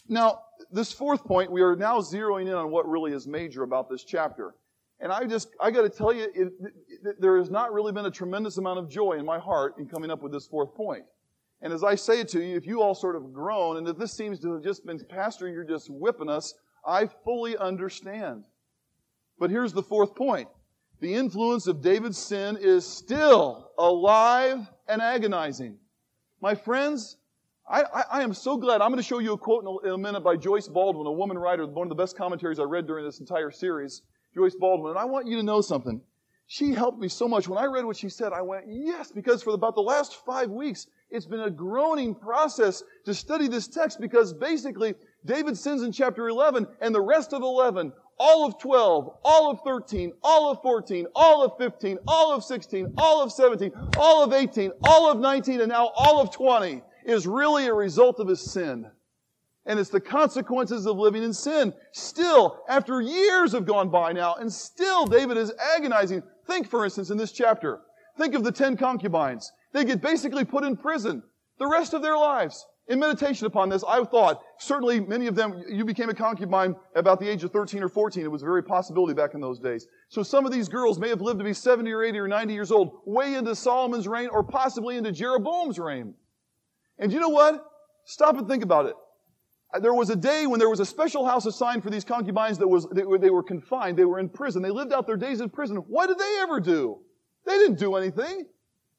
[0.08, 3.90] Now, this fourth point, we are now zeroing in on what really is major about
[3.90, 4.54] this chapter.
[4.98, 8.10] And I just, I gotta tell you, it, it, there has not really been a
[8.10, 11.04] tremendous amount of joy in my heart in coming up with this fourth point.
[11.60, 13.98] And as I say it to you, if you all sort of groan, and if
[13.98, 18.44] this seems to have just been, Pastor, you're just whipping us, I fully understand.
[19.38, 20.48] But here's the fourth point
[21.00, 25.78] the influence of David's sin is still alive and agonizing.
[26.40, 27.16] My friends,
[27.68, 28.80] I, I, I, am so glad.
[28.80, 31.06] I'm going to show you a quote in a, in a, minute by Joyce Baldwin,
[31.06, 34.02] a woman writer, one of the best commentaries I read during this entire series.
[34.34, 34.90] Joyce Baldwin.
[34.90, 36.00] And I want you to know something.
[36.46, 37.46] She helped me so much.
[37.46, 40.50] When I read what she said, I went, yes, because for about the last five
[40.50, 44.94] weeks, it's been a groaning process to study this text because basically
[45.26, 49.60] David sins in chapter 11 and the rest of 11 all of 12, all of
[49.62, 54.32] 13, all of 14, all of 15, all of 16, all of 17, all of
[54.32, 58.40] 18, all of 19, and now all of 20 is really a result of his
[58.40, 58.90] sin.
[59.66, 61.74] And it's the consequences of living in sin.
[61.92, 66.22] Still, after years have gone by now, and still David is agonizing.
[66.46, 67.80] Think, for instance, in this chapter.
[68.16, 69.52] Think of the ten concubines.
[69.72, 71.22] They get basically put in prison
[71.58, 72.66] the rest of their lives.
[72.88, 77.20] In meditation upon this, I thought, certainly many of them, you became a concubine about
[77.20, 78.24] the age of 13 or 14.
[78.24, 79.86] It was a very possibility back in those days.
[80.08, 82.54] So some of these girls may have lived to be 70 or 80 or 90
[82.54, 86.14] years old, way into Solomon's reign or possibly into Jeroboam's reign.
[86.98, 87.62] And you know what?
[88.06, 88.94] Stop and think about it.
[89.82, 92.68] There was a day when there was a special house assigned for these concubines that
[92.68, 93.98] was, they were, they were confined.
[93.98, 94.62] They were in prison.
[94.62, 95.76] They lived out their days in prison.
[95.76, 97.00] What did they ever do?
[97.44, 98.46] They didn't do anything.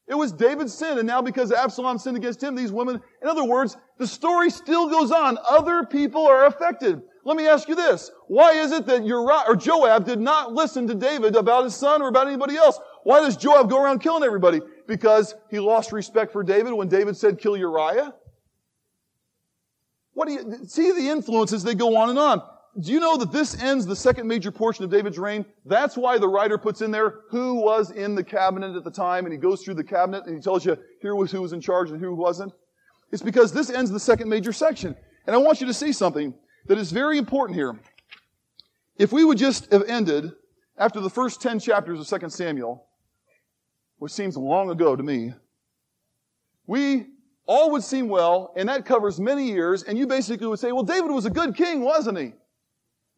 [0.09, 3.43] It was David's sin, and now because Absalom sinned against him, these women, in other
[3.43, 5.37] words, the story still goes on.
[5.47, 7.03] Other people are affected.
[7.25, 8.09] Let me ask you this.
[8.27, 12.01] Why is it that Uriah, or Joab did not listen to David about his son
[12.01, 12.79] or about anybody else?
[13.03, 14.61] Why does Joab go around killing everybody?
[14.87, 18.15] Because he lost respect for David when David said kill Uriah?
[20.13, 22.41] What do you, see the influences, they go on and on
[22.81, 25.45] do you know that this ends the second major portion of David's reign?
[25.65, 29.25] That's why the writer puts in there who was in the cabinet at the time,
[29.25, 31.61] and he goes through the cabinet and he tells you here was who was in
[31.61, 32.53] charge and who wasn't.
[33.11, 34.95] It's because this ends the second major section.
[35.25, 36.33] And I want you to see something
[36.67, 37.79] that is very important here.
[38.97, 40.31] If we would just have ended
[40.77, 42.85] after the first 10 chapters of 2 Samuel,
[43.97, 45.33] which seems long ago to me,
[46.67, 47.07] we
[47.45, 50.83] all would seem well, and that covers many years, and you basically would say, well,
[50.83, 52.33] David was a good king, wasn't he?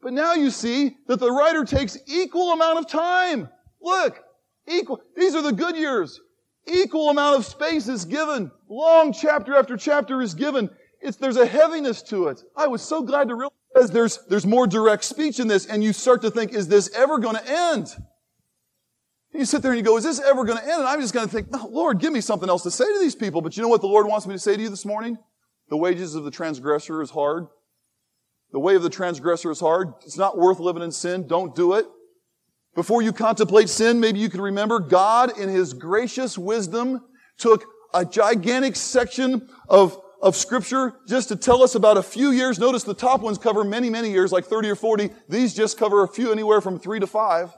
[0.01, 3.49] But now you see that the writer takes equal amount of time.
[3.81, 4.19] Look,
[4.67, 5.01] equal.
[5.15, 6.19] These are the good years.
[6.67, 8.51] Equal amount of space is given.
[8.69, 10.69] Long chapter after chapter is given.
[11.01, 12.41] It's, there's a heaviness to it.
[12.55, 15.93] I was so glad to realize there's, there's more direct speech in this and you
[15.93, 17.87] start to think, is this ever going to end?
[19.33, 20.79] And you sit there and you go, is this ever going to end?
[20.79, 22.99] And I'm just going to think, oh, Lord, give me something else to say to
[22.99, 23.41] these people.
[23.41, 25.17] But you know what the Lord wants me to say to you this morning?
[25.69, 27.47] The wages of the transgressor is hard.
[28.51, 29.93] The way of the transgressor is hard.
[30.05, 31.27] It's not worth living in sin.
[31.27, 31.85] Don't do it.
[32.75, 37.01] Before you contemplate sin, maybe you can remember God in His gracious wisdom
[37.37, 42.59] took a gigantic section of, of scripture just to tell us about a few years.
[42.59, 45.09] Notice the top ones cover many, many years, like 30 or 40.
[45.27, 47.51] These just cover a few, anywhere from three to five.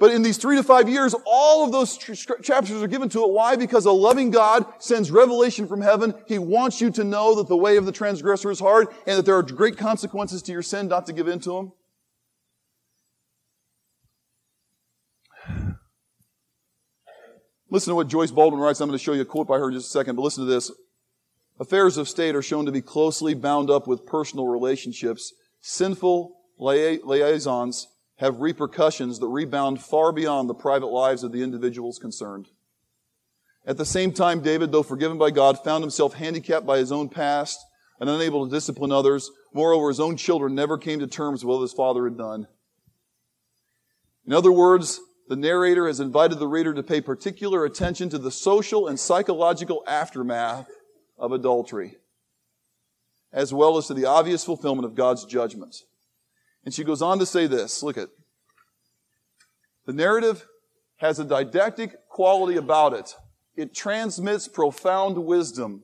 [0.00, 3.30] But in these three to five years, all of those chapters are given to it.
[3.30, 3.54] Why?
[3.54, 6.14] Because a loving God sends revelation from heaven.
[6.26, 9.26] He wants you to know that the way of the transgressor is hard and that
[9.26, 11.72] there are great consequences to your sin not to give in to them.
[17.68, 18.80] Listen to what Joyce Baldwin writes.
[18.80, 20.46] I'm going to show you a quote by her in just a second, but listen
[20.46, 20.72] to this.
[21.60, 25.34] Affairs of state are shown to be closely bound up with personal relationships.
[25.60, 27.86] Sinful liaisons
[28.20, 32.46] have repercussions that rebound far beyond the private lives of the individuals concerned.
[33.66, 37.08] At the same time, David, though forgiven by God, found himself handicapped by his own
[37.08, 37.58] past
[37.98, 39.30] and unable to discipline others.
[39.54, 42.46] Moreover, his own children never came to terms with what his father had done.
[44.26, 48.30] In other words, the narrator has invited the reader to pay particular attention to the
[48.30, 50.68] social and psychological aftermath
[51.16, 51.96] of adultery,
[53.32, 55.84] as well as to the obvious fulfillment of God's judgment.
[56.64, 58.08] And she goes on to say this look at
[59.86, 60.46] the narrative
[60.98, 63.14] has a didactic quality about it.
[63.56, 65.82] It transmits profound wisdom.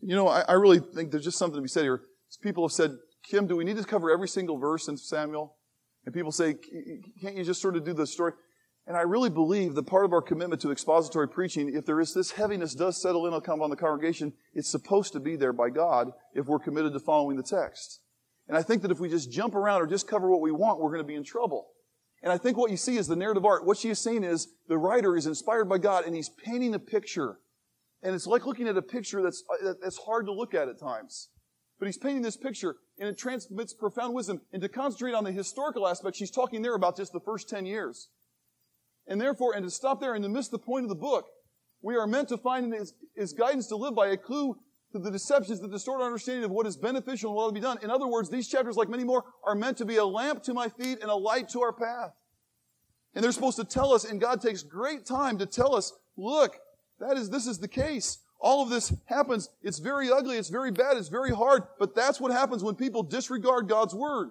[0.00, 2.02] You know, I, I, really think there's just something to be said here.
[2.42, 5.56] People have said, Kim, do we need to cover every single verse in Samuel?
[6.04, 6.56] And people say,
[7.22, 8.32] can't you just sort of do the story?
[8.86, 12.12] And I really believe that part of our commitment to expository preaching, if there is
[12.12, 16.12] this heaviness does settle in on the congregation, it's supposed to be there by God
[16.34, 18.00] if we're committed to following the text.
[18.46, 20.80] And I think that if we just jump around or just cover what we want,
[20.80, 21.68] we're going to be in trouble.
[22.22, 23.64] And I think what you see is the narrative art.
[23.64, 26.78] What she is saying is the writer is inspired by God and he's painting a
[26.78, 27.38] picture.
[28.02, 30.78] And it's like looking at a picture that's, uh, that's hard to look at at
[30.78, 31.30] times.
[31.78, 34.42] But he's painting this picture and it transmits profound wisdom.
[34.52, 37.64] And to concentrate on the historical aspect, she's talking there about just the first 10
[37.64, 38.08] years.
[39.06, 41.26] And therefore, and to stop there and to miss the point of the book,
[41.82, 44.56] we are meant to find in guidance to live by a clue
[44.92, 47.54] to the deceptions that distort our understanding of what is beneficial and what ought to
[47.54, 47.78] be done.
[47.82, 50.54] In other words, these chapters, like many more, are meant to be a lamp to
[50.54, 52.12] my feet and a light to our path.
[53.14, 56.58] And they're supposed to tell us, and God takes great time to tell us, look,
[57.00, 58.18] that is, this is the case.
[58.40, 59.50] All of this happens.
[59.62, 60.36] It's very ugly.
[60.36, 60.96] It's very bad.
[60.96, 61.64] It's very hard.
[61.78, 64.30] But that's what happens when people disregard God's word.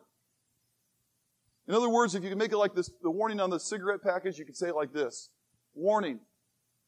[1.68, 4.04] In other words, if you can make it like this, the warning on the cigarette
[4.04, 5.30] package, you can say it like this.
[5.74, 6.20] Warning.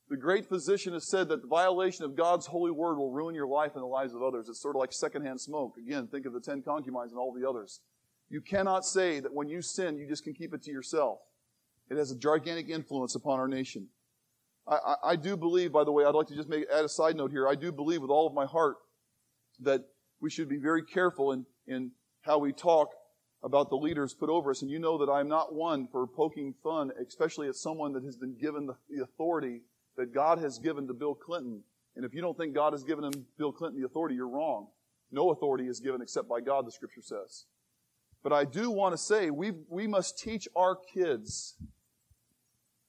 [0.09, 3.47] The great physician has said that the violation of God's holy word will ruin your
[3.47, 4.49] life and the lives of others.
[4.49, 5.75] It's sort of like secondhand smoke.
[5.77, 7.79] Again, think of the ten concubines and all the others.
[8.29, 11.19] You cannot say that when you sin, you just can keep it to yourself.
[11.89, 13.87] It has a gigantic influence upon our nation.
[14.67, 16.89] I, I, I do believe, by the way, I'd like to just make, add a
[16.89, 17.47] side note here.
[17.47, 18.75] I do believe with all of my heart
[19.61, 19.85] that
[20.19, 22.89] we should be very careful in, in how we talk
[23.45, 24.63] about the leaders put over us.
[24.63, 28.17] And you know that I'm not one for poking fun, especially at someone that has
[28.17, 29.61] been given the, the authority
[29.97, 31.61] that God has given to Bill Clinton.
[31.95, 34.67] And if you don't think God has given him, Bill Clinton, the authority, you're wrong.
[35.11, 37.45] No authority is given except by God, the scripture says.
[38.23, 41.55] But I do want to say we, we must teach our kids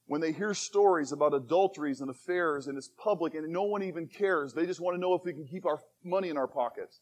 [0.07, 4.09] when they hear stories about adulteries and affairs and it's public and no one even
[4.09, 4.55] cares.
[4.55, 7.01] They just want to know if we can keep our money in our pockets.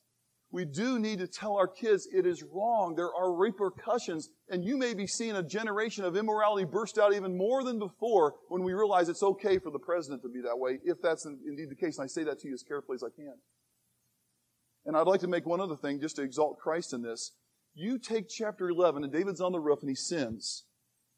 [0.55, 2.95] We do need to tell our kids it is wrong.
[2.95, 4.31] There are repercussions.
[4.49, 8.37] And you may be seeing a generation of immorality burst out even more than before
[8.51, 11.71] when we realize it's okay for the president to be that way, if that's indeed
[11.71, 11.99] the case.
[11.99, 13.35] And I say that to you as carefully as I can.
[14.87, 17.33] And I'd like to make one other thing just to exalt Christ in this.
[17.75, 20.67] You take chapter 11 and David's on the roof and he sins.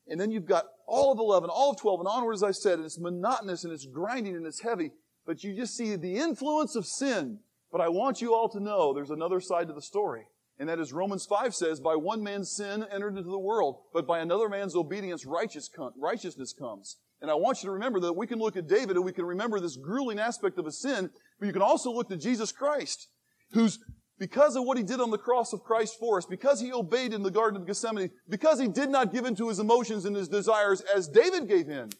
[0.09, 2.79] And then you've got all of 11, all of 12, and onward, as I said,
[2.79, 4.93] and it's monotonous and it's grinding and it's heavy.
[5.27, 7.41] But you just see the influence of sin.
[7.77, 10.23] But I want you all to know there's another side to the story.
[10.59, 14.07] And that is Romans 5 says, by one man's sin entered into the world, but
[14.07, 16.97] by another man's obedience righteousness comes.
[17.21, 19.27] And I want you to remember that we can look at David and we can
[19.27, 23.09] remember this grueling aspect of a sin, but you can also look to Jesus Christ,
[23.53, 23.79] who's
[24.19, 27.13] because of what he did on the cross of Christ for us, because he obeyed
[27.13, 30.17] in the Garden of Gethsemane, because he did not give in to his emotions and
[30.17, 31.91] his desires as David gave in,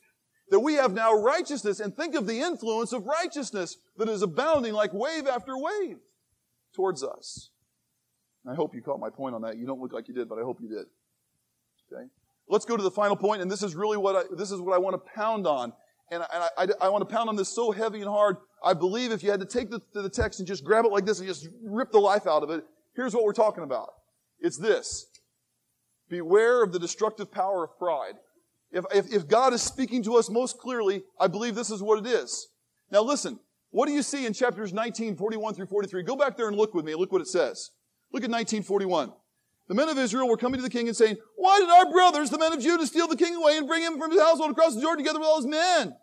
[0.51, 4.73] that we have now righteousness and think of the influence of righteousness that is abounding
[4.73, 5.99] like wave after wave
[6.75, 7.51] towards us.
[8.49, 9.57] I hope you caught my point on that.
[9.57, 10.87] You don't look like you did, but I hope you did.
[11.93, 12.07] Okay.
[12.49, 14.75] Let's go to the final point, and this is really what I, this is what
[14.75, 15.73] I want to pound on.
[16.13, 18.37] And I, I, I want to pound on this so heavy and hard
[18.67, 21.07] I believe if you had to take the, the text and just grab it like
[21.07, 22.65] this and just rip the life out of it,
[22.97, 23.91] here's what we're talking about.
[24.41, 25.07] It's this.
[26.09, 28.15] Beware of the destructive power of pride.
[28.77, 31.99] If, if, if, God is speaking to us most clearly, I believe this is what
[31.99, 32.49] it is.
[32.91, 36.03] Now listen, what do you see in chapters 19, 41 through 43?
[36.03, 36.95] Go back there and look with me.
[36.95, 37.71] Look what it says.
[38.13, 39.13] Look at 1941.
[39.69, 42.29] The men of Israel were coming to the king and saying, Why did our brothers,
[42.29, 44.75] the men of Judah, steal the king away and bring him from his household across
[44.75, 45.97] the Jordan together with all his men?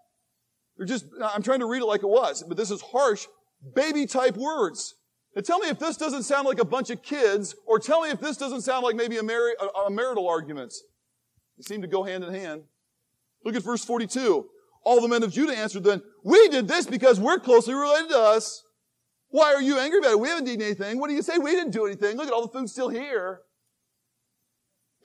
[0.76, 3.28] They're just, I'm trying to read it like it was, but this is harsh,
[3.76, 4.95] baby type words.
[5.36, 8.09] Now tell me if this doesn't sound like a bunch of kids, or tell me
[8.09, 10.74] if this doesn't sound like maybe a, mar- a, a marital argument.
[11.64, 12.64] They seem to go hand in hand.
[13.45, 14.45] Look at verse 42.
[14.84, 18.20] All the men of Judah answered then, we did this because we're closely related to
[18.20, 18.64] us.
[19.30, 20.20] Why are you angry about it?
[20.20, 20.99] We haven't done anything.
[20.99, 21.38] What do you say?
[21.38, 22.18] We didn't do anything.
[22.18, 23.41] Look at all the food still here.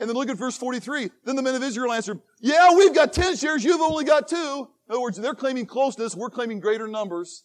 [0.00, 1.10] And then look at verse 43.
[1.24, 3.64] Then the men of Israel answered, yeah, we've got 10 shares.
[3.64, 4.68] You've only got two.
[4.88, 7.44] In other words, they're claiming closeness, we're claiming greater numbers.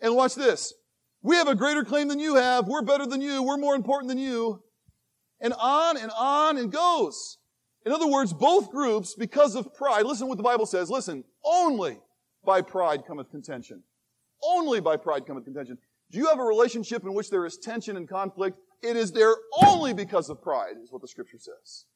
[0.00, 0.74] And watch this.
[1.22, 2.66] We have a greater claim than you have.
[2.66, 3.42] We're better than you.
[3.42, 4.62] We're more important than you.
[5.40, 7.38] And on and on and goes.
[7.84, 10.90] In other words, both groups, because of pride, listen what the Bible says.
[10.90, 11.98] Listen, only
[12.44, 13.82] by pride cometh contention.
[14.42, 15.78] Only by pride cometh contention.
[16.10, 18.58] Do you have a relationship in which there is tension and conflict?
[18.82, 21.86] It is there only because of pride, is what the scripture says.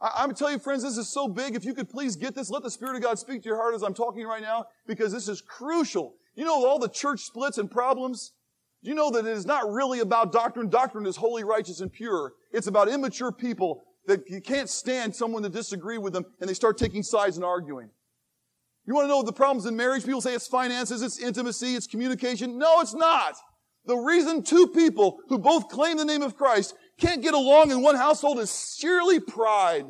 [0.00, 1.54] I, am telling you, friends, this is so big.
[1.54, 3.74] If you could please get this, let the Spirit of God speak to your heart
[3.74, 6.14] as I'm talking right now, because this is crucial.
[6.34, 8.32] You know, all the church splits and problems,
[8.80, 10.68] you know that it is not really about doctrine?
[10.68, 12.32] Doctrine is holy, righteous, and pure.
[12.52, 16.54] It's about immature people that you can't stand someone to disagree with them and they
[16.54, 17.90] start taking sides and arguing.
[18.86, 20.04] You want to know the problems in marriage?
[20.04, 22.58] People say it's finances, it's intimacy, it's communication.
[22.58, 23.34] No, it's not.
[23.84, 27.82] The reason two people who both claim the name of Christ can't get along in
[27.82, 29.86] one household is sheerly pride,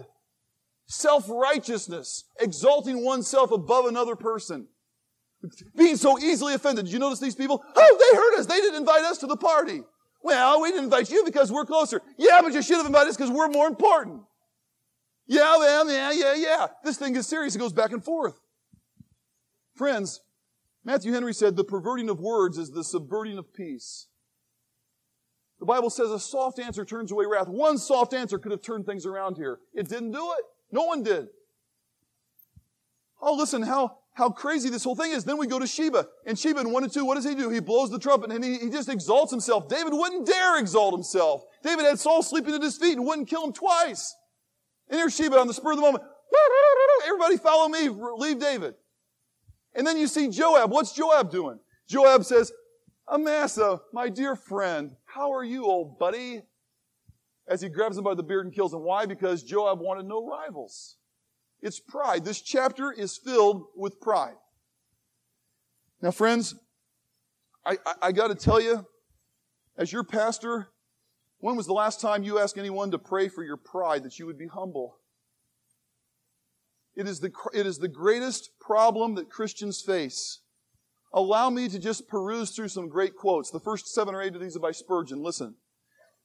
[0.86, 4.68] self-righteousness, exalting oneself above another person.
[5.76, 6.84] Being so easily offended.
[6.84, 7.64] Did you notice these people?
[7.74, 8.46] Oh, they hurt us.
[8.46, 9.82] They didn't invite us to the party.
[10.22, 12.00] Well, we didn't invite you because we're closer.
[12.16, 14.22] Yeah, but you should have invited us because we're more important.
[15.26, 16.66] Yeah, well, yeah, yeah, yeah.
[16.84, 17.54] This thing is serious.
[17.54, 18.40] It goes back and forth.
[19.74, 20.20] Friends,
[20.84, 24.08] Matthew Henry said, the perverting of words is the subverting of peace.
[25.60, 27.48] The Bible says a soft answer turns away wrath.
[27.48, 29.58] One soft answer could have turned things around here.
[29.74, 30.44] It didn't do it.
[30.72, 31.28] No one did.
[33.20, 35.24] Oh, listen, how, how crazy this whole thing is.
[35.24, 36.06] Then we go to Sheba.
[36.26, 37.48] And Sheba in 1 and 2, what does he do?
[37.48, 39.68] He blows the trumpet and he, he just exalts himself.
[39.68, 41.44] David wouldn't dare exalt himself.
[41.62, 44.14] David had Saul sleeping at his feet and wouldn't kill him twice.
[44.90, 46.04] And here's Sheba on the spur of the moment.
[47.06, 47.88] Everybody follow me.
[47.88, 48.74] Leave David.
[49.74, 50.70] And then you see Joab.
[50.70, 51.58] What's Joab doing?
[51.88, 52.52] Joab says,
[53.08, 56.42] Amasa, my dear friend, how are you, old buddy?
[57.48, 58.80] As he grabs him by the beard and kills him.
[58.80, 59.06] Why?
[59.06, 60.96] Because Joab wanted no rivals.
[61.62, 62.24] It's pride.
[62.24, 64.34] This chapter is filled with pride.
[66.02, 66.54] Now, friends,
[67.64, 68.84] I, I, I got to tell you,
[69.78, 70.68] as your pastor,
[71.38, 74.26] when was the last time you asked anyone to pray for your pride that you
[74.26, 74.96] would be humble?
[76.96, 80.40] It is the, it is the greatest problem that Christians face.
[81.14, 83.50] Allow me to just peruse through some great quotes.
[83.50, 85.22] The first seven or eight of these are by Spurgeon.
[85.22, 85.54] Listen.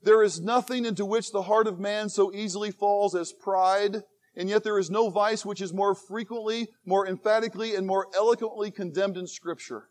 [0.01, 4.03] There is nothing into which the heart of man so easily falls as pride,
[4.37, 8.69] and yet there is no vice which is more frequently, more emphatically, and more eloquently
[8.69, 9.89] condemned in Scripture.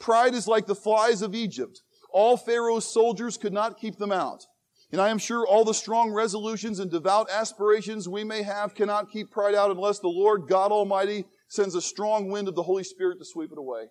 [0.00, 1.80] Pride is like the flies of Egypt.
[2.12, 4.44] All Pharaoh's soldiers could not keep them out.
[4.90, 9.12] And I am sure all the strong resolutions and devout aspirations we may have cannot
[9.12, 12.82] keep pride out unless the Lord God Almighty sends a strong wind of the Holy
[12.82, 13.90] Spirit to sweep it away.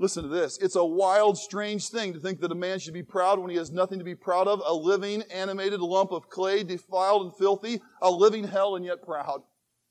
[0.00, 0.56] Listen to this.
[0.56, 3.56] It's a wild, strange thing to think that a man should be proud when he
[3.58, 4.62] has nothing to be proud of.
[4.66, 7.82] A living, animated lump of clay, defiled and filthy.
[8.00, 9.42] A living hell and yet proud.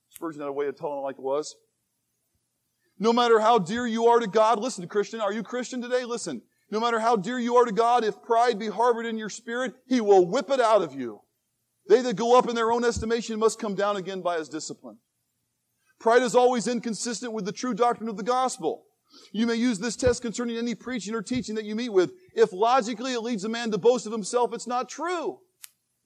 [0.10, 1.56] Spurgeon had a way of telling it like it was.
[2.98, 6.06] No matter how dear you are to God, listen, Christian, are you Christian today?
[6.06, 6.42] Listen.
[6.72, 9.76] No matter how dear you are to God, if pride be harbored in your spirit,
[9.88, 11.22] He will whip it out of you.
[11.88, 14.98] They that go up in their own estimation must come down again by His discipline.
[16.00, 18.86] Pride is always inconsistent with the true doctrine of the gospel.
[19.32, 22.12] You may use this test concerning any preaching or teaching that you meet with.
[22.36, 25.40] If logically it leads a man to boast of himself, it's not true.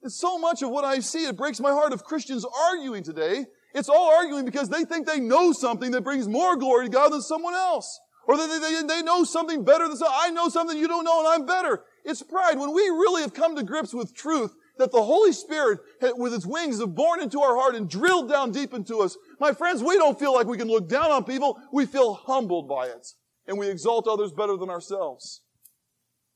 [0.02, 3.46] And so much of what I see, it breaks my heart of Christians arguing today.
[3.74, 7.12] It's all arguing because they think they know something that brings more glory to God
[7.12, 8.00] than someone else.
[8.26, 11.20] Or that they, they, they know something better than I know something you don't know
[11.20, 11.84] and I'm better.
[12.04, 12.58] It's pride.
[12.58, 15.80] When we really have come to grips with truth, that the Holy Spirit,
[16.16, 19.16] with its wings, have borne into our heart and drilled down deep into us.
[19.40, 21.60] My friends, we don't feel like we can look down on people.
[21.72, 23.08] We feel humbled by it.
[23.46, 25.42] And we exalt others better than ourselves.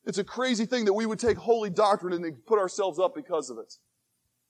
[0.05, 3.51] It's a crazy thing that we would take holy doctrine and put ourselves up because
[3.51, 3.74] of it.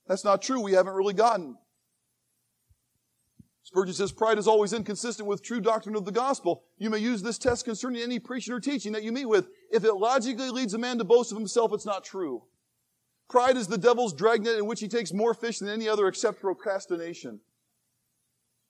[0.07, 0.61] That's not true.
[0.61, 1.57] We haven't really gotten.
[3.63, 6.65] Spurgeon says pride is always inconsistent with true doctrine of the gospel.
[6.79, 9.49] You may use this test concerning any preaching or teaching that you meet with.
[9.71, 12.45] If it logically leads a man to boast of himself, it's not true.
[13.29, 16.41] Pride is the devil's dragnet in which he takes more fish than any other except
[16.41, 17.41] procrastination.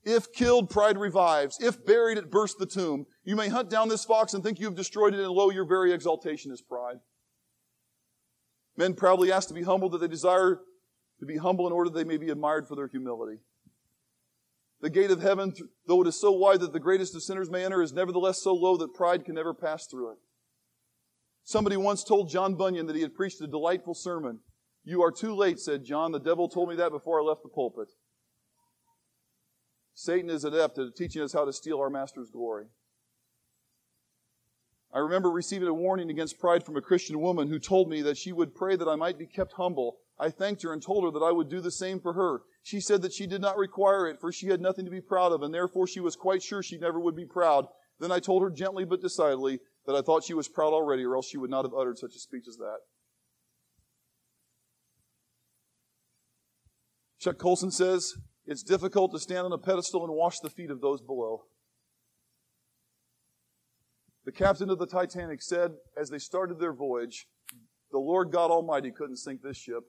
[0.05, 1.59] If killed, pride revives.
[1.61, 3.07] If buried, it bursts the tomb.
[3.25, 5.67] You may hunt down this fox and think you have destroyed it, and lo, your
[5.67, 6.97] very exaltation is pride.
[8.77, 10.61] Men proudly ask to be humbled that they desire
[11.19, 13.41] to be humble in order that they may be admired for their humility.
[14.81, 15.53] The gate of heaven,
[15.89, 18.55] though it is so wide that the greatest of sinners may enter, is nevertheless so
[18.55, 20.19] low that pride can never pass through it.
[21.43, 24.41] Somebody once told John Bunyan that he had preached a delightful sermon.
[24.85, 26.13] You are too late, said John.
[26.13, 27.89] The devil told me that before I left the pulpit.
[29.99, 32.67] Satan is adept at teaching us how to steal our master's glory.
[34.95, 38.17] I remember receiving a warning against pride from a Christian woman who told me that
[38.17, 39.97] she would pray that I might be kept humble.
[40.17, 42.43] I thanked her and told her that I would do the same for her.
[42.63, 45.33] She said that she did not require it, for she had nothing to be proud
[45.33, 47.67] of, and therefore she was quite sure she never would be proud.
[47.99, 51.17] Then I told her gently but decidedly that I thought she was proud already, or
[51.17, 52.79] else she would not have uttered such a speech as that.
[57.19, 58.15] Chuck Colson says,
[58.49, 61.43] It's difficult to stand on a pedestal and wash the feet of those below.
[64.25, 67.27] The captain of the Titanic said, as they started their voyage,
[67.93, 69.83] the Lord God Almighty couldn't sink this ship.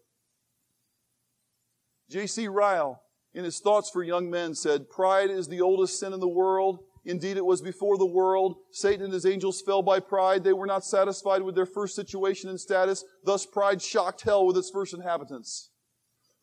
[2.09, 2.49] J.C.
[2.49, 3.01] Ryle,
[3.33, 6.79] in his Thoughts for Young Men, said, Pride is the oldest sin in the world.
[7.05, 8.57] Indeed, it was before the world.
[8.71, 10.43] Satan and his angels fell by pride.
[10.43, 13.05] They were not satisfied with their first situation and status.
[13.23, 15.69] Thus, pride shocked hell with its first inhabitants.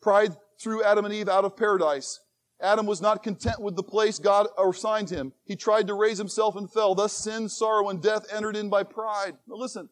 [0.01, 2.19] Pride threw Adam and Eve out of paradise.
[2.59, 5.33] Adam was not content with the place God assigned him.
[5.45, 6.95] He tried to raise himself and fell.
[6.95, 9.37] Thus, sin, sorrow, and death entered in by pride.
[9.47, 9.89] Now, listen.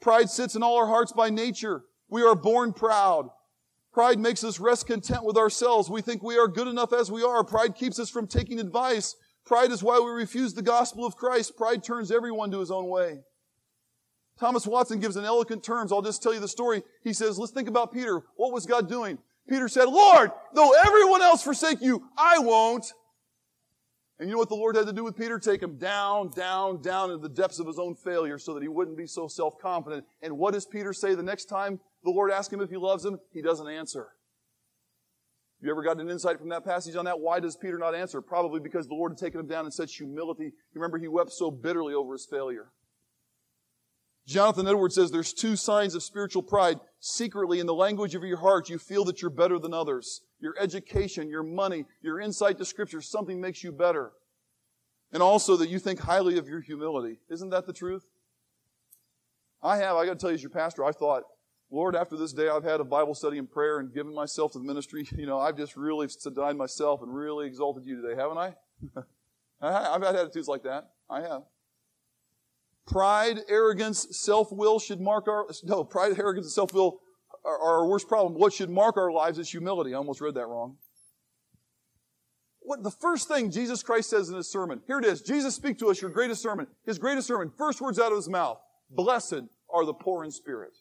[0.00, 1.84] Pride sits in all our hearts by nature.
[2.08, 3.28] We are born proud.
[3.92, 5.90] Pride makes us rest content with ourselves.
[5.90, 7.44] We think we are good enough as we are.
[7.44, 9.14] Pride keeps us from taking advice.
[9.44, 11.56] Pride is why we refuse the gospel of Christ.
[11.56, 13.20] Pride turns everyone to his own way.
[14.40, 15.92] Thomas Watson gives an eloquent terms.
[15.92, 16.82] I'll just tell you the story.
[17.04, 18.22] He says, let's think about Peter.
[18.36, 19.18] What was God doing?
[19.48, 22.86] Peter said, Lord, though everyone else forsake you, I won't.
[24.18, 25.38] And you know what the Lord had to do with Peter?
[25.38, 28.68] Take him down, down, down into the depths of his own failure so that he
[28.68, 30.04] wouldn't be so self-confident.
[30.22, 33.04] And what does Peter say the next time the Lord asks him if he loves
[33.04, 33.18] him?
[33.32, 34.10] He doesn't answer.
[35.60, 37.20] You ever got an insight from that passage on that?
[37.20, 38.20] Why does Peter not answer?
[38.20, 40.44] Probably because the Lord had taken him down in such humility.
[40.44, 42.70] You remember he wept so bitterly over his failure.
[44.26, 46.78] Jonathan Edwards says there's two signs of spiritual pride.
[47.00, 50.22] Secretly, in the language of your heart, you feel that you're better than others.
[50.40, 54.12] Your education, your money, your insight to scripture, something makes you better.
[55.12, 57.18] And also that you think highly of your humility.
[57.28, 58.04] Isn't that the truth?
[59.62, 61.24] I have, I gotta tell you as your pastor, I thought,
[61.70, 64.58] Lord, after this day I've had a Bible study and prayer and given myself to
[64.58, 68.38] the ministry, you know, I've just really denied myself and really exalted you today, haven't
[68.38, 68.54] I?
[69.60, 70.90] I've had attitudes like that.
[71.08, 71.42] I have.
[72.86, 77.00] Pride, arrogance, self-will should mark our, no, pride, arrogance, and self-will
[77.44, 78.34] are, our worst problem.
[78.34, 79.94] What should mark our lives is humility.
[79.94, 80.76] I almost read that wrong.
[82.60, 85.20] What the first thing Jesus Christ says in his sermon, here it is.
[85.20, 86.66] Jesus speak to us your greatest sermon.
[86.86, 88.58] His greatest sermon, first words out of his mouth.
[88.90, 90.76] Blessed are the poor in spirit.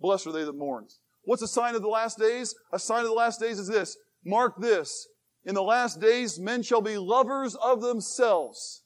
[0.00, 1.00] Blessed are they that mourns.
[1.22, 2.54] What's a sign of the last days?
[2.72, 3.96] A sign of the last days is this.
[4.24, 5.08] Mark this.
[5.46, 8.82] In the last days, men shall be lovers of themselves.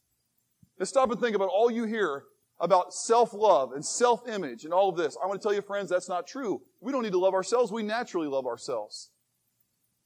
[0.79, 2.25] Now stop and think about all you hear
[2.61, 5.17] about self-love and self-image and all of this.
[5.23, 6.61] I want to tell you, friends, that's not true.
[6.81, 7.71] We don't need to love ourselves.
[7.71, 9.11] We naturally love ourselves.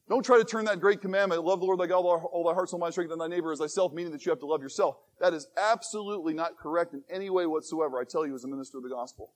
[0.09, 2.69] Don't try to turn that great commandment, love the Lord thy God, all thy heart,
[2.69, 4.97] soul, mind, strength, and thy neighbor as thyself, meaning that you have to love yourself.
[5.21, 8.79] That is absolutely not correct in any way whatsoever, I tell you as a minister
[8.79, 9.33] of the gospel.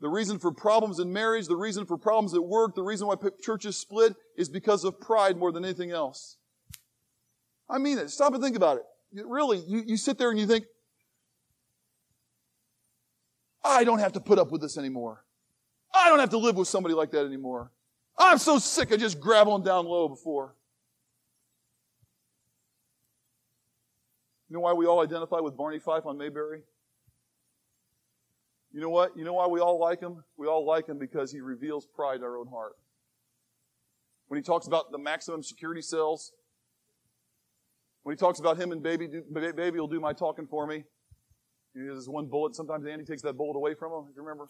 [0.00, 3.14] The reason for problems in marriage, the reason for problems at work, the reason why
[3.40, 6.38] churches split is because of pride more than anything else.
[7.68, 8.10] I mean it.
[8.10, 8.84] Stop and think about it.
[9.24, 10.64] Really, you, you sit there and you think,
[13.64, 15.24] I don't have to put up with this anymore.
[15.94, 17.70] I don't have to live with somebody like that anymore.
[18.18, 20.54] I'm so sick of just grabbing down low before.
[24.48, 26.62] You know why we all identify with Barney Fife on Mayberry?
[28.72, 29.16] You know what?
[29.16, 30.24] You know why we all like him?
[30.36, 32.76] We all like him because he reveals pride in our own heart.
[34.28, 36.32] When he talks about the maximum security cells,
[38.02, 40.84] when he talks about him and baby, do, baby will do my talking for me.
[41.74, 42.54] He has one bullet.
[42.54, 44.08] Sometimes Andy takes that bullet away from him.
[44.10, 44.48] If you remember,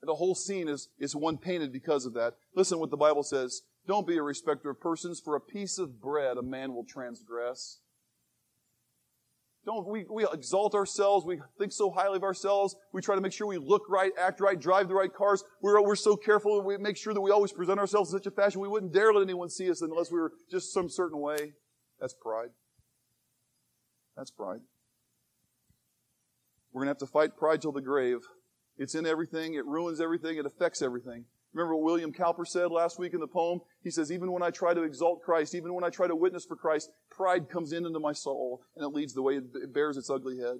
[0.00, 2.34] and the whole scene is is one painted because of that.
[2.54, 5.20] Listen, what the Bible says: Don't be a respecter of persons.
[5.20, 7.78] For a piece of bread, a man will transgress.
[9.64, 11.24] Don't we, we exalt ourselves.
[11.24, 12.74] We think so highly of ourselves.
[12.92, 15.44] We try to make sure we look right, act right, drive the right cars.
[15.60, 16.60] We're, we're so careful.
[16.62, 19.12] We make sure that we always present ourselves in such a fashion we wouldn't dare
[19.12, 21.52] let anyone see us unless we were just some certain way.
[22.00, 22.48] That's pride.
[24.16, 24.60] That's pride.
[26.72, 28.20] We're going to have to fight pride till the grave.
[28.78, 29.54] It's in everything.
[29.54, 30.38] It ruins everything.
[30.38, 31.26] It affects everything.
[31.52, 33.60] Remember what William Cowper said last week in the poem?
[33.82, 36.46] He says, even when I try to exalt Christ, even when I try to witness
[36.46, 39.98] for Christ, pride comes in into my soul and it leads the way it bears
[39.98, 40.56] its ugly head.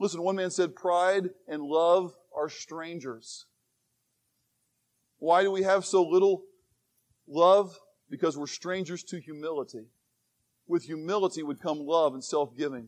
[0.00, 3.46] Listen, one man said, pride and love are strangers.
[5.18, 6.42] Why do we have so little
[7.28, 7.78] love?
[8.08, 9.86] Because we're strangers to humility.
[10.70, 12.86] With humility would come love and self-giving.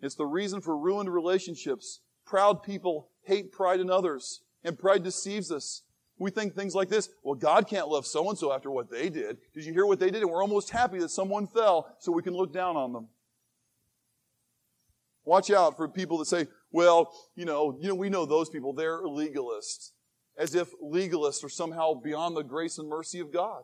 [0.00, 2.00] It's the reason for ruined relationships.
[2.26, 5.82] Proud people hate pride in others, and pride deceives us.
[6.18, 9.08] We think things like this, well, God can't love so and so after what they
[9.08, 9.38] did.
[9.54, 10.22] Did you hear what they did?
[10.22, 13.06] And we're almost happy that someone fell so we can look down on them.
[15.24, 18.72] Watch out for people that say, well, you know, you know, we know those people,
[18.72, 19.92] they're legalists.
[20.36, 23.62] As if legalists are somehow beyond the grace and mercy of God.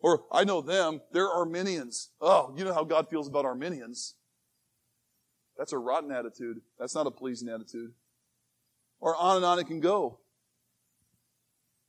[0.00, 2.10] Or I know them, they're Arminians.
[2.20, 4.14] Oh, you know how God feels about Arminians.
[5.56, 6.60] That's a rotten attitude.
[6.78, 7.92] That's not a pleasing attitude.
[9.00, 10.20] Or on and on it can go.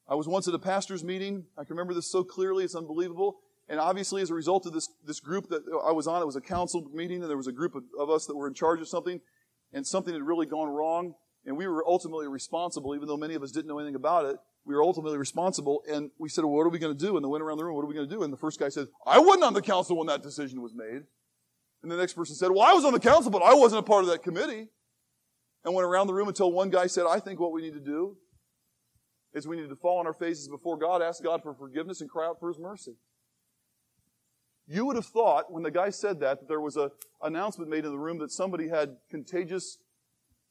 [0.09, 1.45] I was once at a pastor's meeting.
[1.57, 3.39] I can remember this so clearly, it's unbelievable.
[3.69, 6.37] And obviously, as a result of this, this group that I was on, it was
[6.37, 8.79] a council meeting, and there was a group of, of us that were in charge
[8.79, 9.19] of something,
[9.73, 13.43] and something had really gone wrong, and we were ultimately responsible, even though many of
[13.43, 14.37] us didn't know anything about it.
[14.67, 17.15] We were ultimately responsible, and we said, well, what are we going to do?
[17.15, 18.23] And they went around the room, what are we going to do?
[18.23, 21.03] And the first guy said, I wasn't on the council when that decision was made.
[21.81, 23.83] And the next person said, well, I was on the council, but I wasn't a
[23.83, 24.67] part of that committee.
[25.63, 27.79] And went around the room until one guy said, I think what we need to
[27.79, 28.17] do
[29.33, 32.09] is we need to fall on our faces before God, ask God for forgiveness, and
[32.09, 32.95] cry out for His mercy.
[34.67, 36.89] You would have thought when the guy said that, that there was an
[37.21, 39.77] announcement made in the room that somebody had contagious,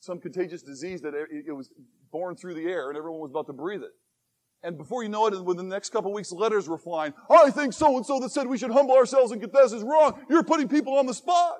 [0.01, 1.71] some contagious disease that it was
[2.11, 3.93] born through the air and everyone was about to breathe it.
[4.67, 7.15] And before you know it, within the next couple of weeks, letters were flying.
[7.31, 10.19] I think so and so that said we should humble ourselves and confess is wrong.
[10.29, 11.59] You're putting people on the spot.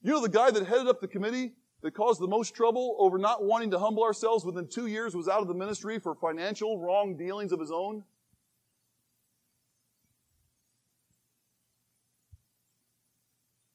[0.00, 1.52] You know the guy that headed up the committee
[1.82, 5.28] that caused the most trouble over not wanting to humble ourselves within two years was
[5.28, 8.02] out of the ministry for financial wrong dealings of his own?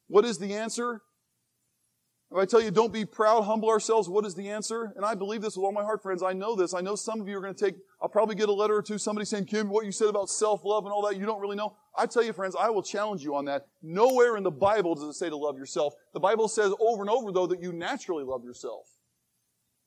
[0.07, 1.03] What is the answer?
[2.31, 4.93] If I tell you, don't be proud, humble ourselves, what is the answer?
[4.95, 6.23] And I believe this with all my heart, friends.
[6.23, 6.73] I know this.
[6.73, 8.81] I know some of you are going to take, I'll probably get a letter or
[8.81, 11.57] two, somebody saying, Kim, what you said about self-love and all that, you don't really
[11.57, 11.75] know.
[11.97, 13.67] I tell you, friends, I will challenge you on that.
[13.81, 15.93] Nowhere in the Bible does it say to love yourself.
[16.13, 18.87] The Bible says over and over, though, that you naturally love yourself.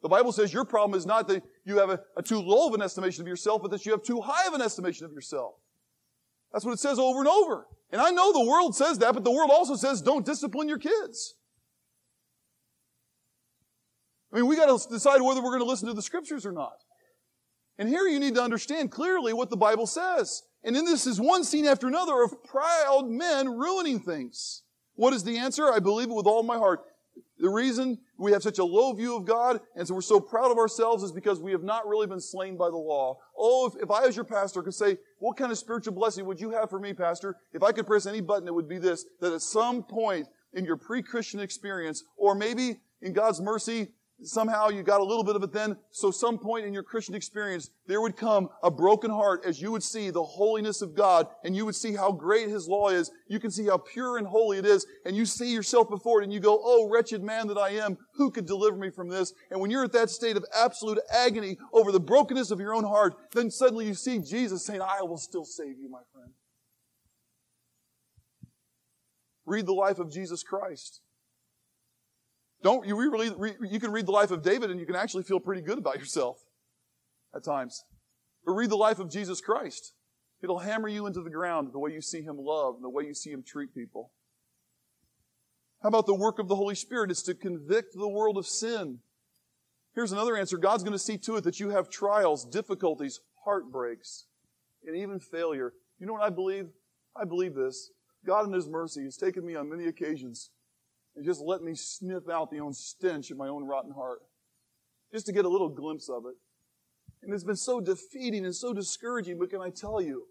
[0.03, 2.75] The Bible says your problem is not that you have a, a too low of
[2.75, 5.55] an estimation of yourself, but that you have too high of an estimation of yourself.
[6.53, 7.67] That's what it says over and over.
[7.91, 10.79] And I know the world says that, but the world also says don't discipline your
[10.79, 11.37] kids.
[14.35, 16.51] I mean, we got to decide whether we're going to listen to the scriptures or
[16.51, 16.79] not.
[17.79, 20.43] And here you need to understand clearly what the Bible says.
[20.65, 24.63] And in this is one scene after another of proud men ruining things.
[24.97, 25.73] What is the answer?
[25.73, 26.81] I believe it with all my heart.
[27.39, 30.51] The reason we have such a low view of God and so we're so proud
[30.51, 33.19] of ourselves is because we have not really been slain by the law.
[33.39, 36.41] Oh, if, if I as your pastor could say, what kind of spiritual blessing would
[36.41, 37.37] you have for me, pastor?
[37.53, 40.65] If I could press any button, it would be this, that at some point in
[40.65, 43.89] your pre-Christian experience, or maybe in God's mercy,
[44.27, 45.77] somehow you got a little bit of it then.
[45.91, 49.73] So some point in your Christian experience, there would come a broken heart as you
[49.73, 53.11] would see the holiness of God and you would see how great His law is.
[53.29, 56.25] You can see how pure and holy it is and you see yourself before it
[56.25, 59.33] and you go, Oh, wretched man that I am, who could deliver me from this?
[59.51, 62.85] And when you're at that state of absolute agony over the brokenness of your own
[62.85, 66.31] heart, then suddenly you see Jesus saying, I will still save you, my friend.
[69.47, 71.01] Read the life of Jesus Christ.
[72.65, 73.31] Don't you really?
[73.61, 75.99] You can read the life of David and you can actually feel pretty good about
[75.99, 76.39] yourself
[77.37, 77.85] at times.
[78.47, 79.93] But read the life of Jesus Christ.
[80.43, 83.05] It'll hammer you into the ground the way you see him love and the way
[83.05, 84.13] you see him treat people.
[85.83, 87.11] How about the work of the Holy Spirit?
[87.11, 89.01] It's to convict the world of sin.
[89.95, 90.57] Here's another answer.
[90.57, 94.25] God's going to see to it that you have trials, difficulties, heartbreaks,
[94.87, 95.75] and even failure.
[95.99, 96.69] You know what I believe?
[97.15, 97.91] I believe this.
[98.25, 100.49] God in His mercy has taken me on many occasions
[101.17, 104.21] and just let me sniff out the own stench of my own rotten heart.
[105.13, 106.35] Just to get a little glimpse of it.
[107.23, 110.27] And it's been so defeating and so discouraging, but can I tell you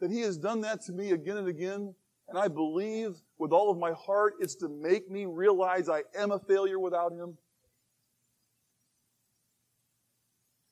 [0.00, 1.94] that He has done that to me again and again?
[2.28, 6.30] And I believe with all of my heart it's to make me realize I am
[6.30, 7.38] a failure without Him.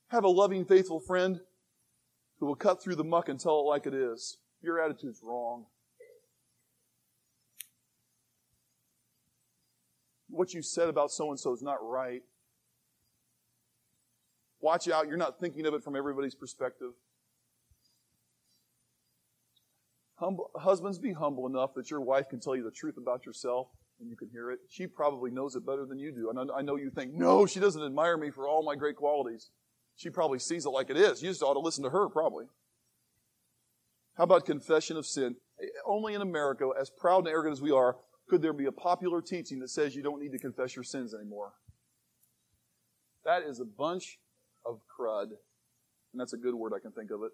[0.08, 1.40] Have a loving, faithful friend
[2.40, 4.38] who will cut through the muck and tell it like it is.
[4.62, 5.66] Your attitude's wrong.
[10.38, 12.22] What you said about so and so is not right.
[14.60, 16.92] Watch out, you're not thinking of it from everybody's perspective.
[20.14, 23.68] Humble, husbands, be humble enough that your wife can tell you the truth about yourself
[24.00, 24.60] and you can hear it.
[24.68, 26.30] She probably knows it better than you do.
[26.30, 29.50] And I know you think, no, she doesn't admire me for all my great qualities.
[29.96, 31.20] She probably sees it like it is.
[31.22, 32.46] You just ought to listen to her, probably.
[34.16, 35.36] How about confession of sin?
[35.84, 37.96] Only in America, as proud and arrogant as we are,
[38.28, 41.14] could there be a popular teaching that says you don't need to confess your sins
[41.14, 41.52] anymore?
[43.24, 44.18] That is a bunch
[44.64, 45.28] of crud.
[46.12, 47.32] And that's a good word, I can think of it.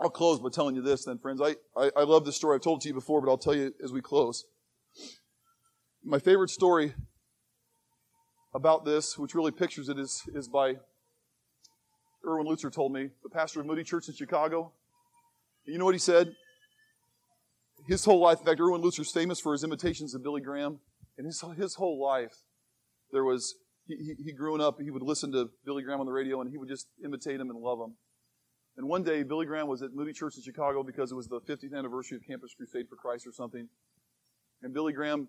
[0.00, 1.40] I'll close by telling you this then, friends.
[1.40, 2.56] I, I, I love this story.
[2.56, 4.44] I've told it to you before, but I'll tell you as we close.
[6.04, 6.94] My favorite story
[8.54, 10.74] about this, which really pictures it, is, is by
[12.26, 14.72] Erwin Lutzer told me, the pastor of Moody Church in Chicago.
[15.64, 16.34] You know what he said?
[17.86, 20.80] His whole life, in fact, Erwin Lutzer's famous for his imitations of Billy Graham.
[21.16, 22.34] And his, his whole life,
[23.12, 23.54] there was,
[23.86, 26.50] he, he, he grew up, he would listen to Billy Graham on the radio and
[26.50, 27.94] he would just imitate him and love him.
[28.76, 31.40] And one day, Billy Graham was at Moody Church in Chicago because it was the
[31.40, 33.68] 50th anniversary of Campus Crusade for Christ or something.
[34.62, 35.28] And Billy Graham,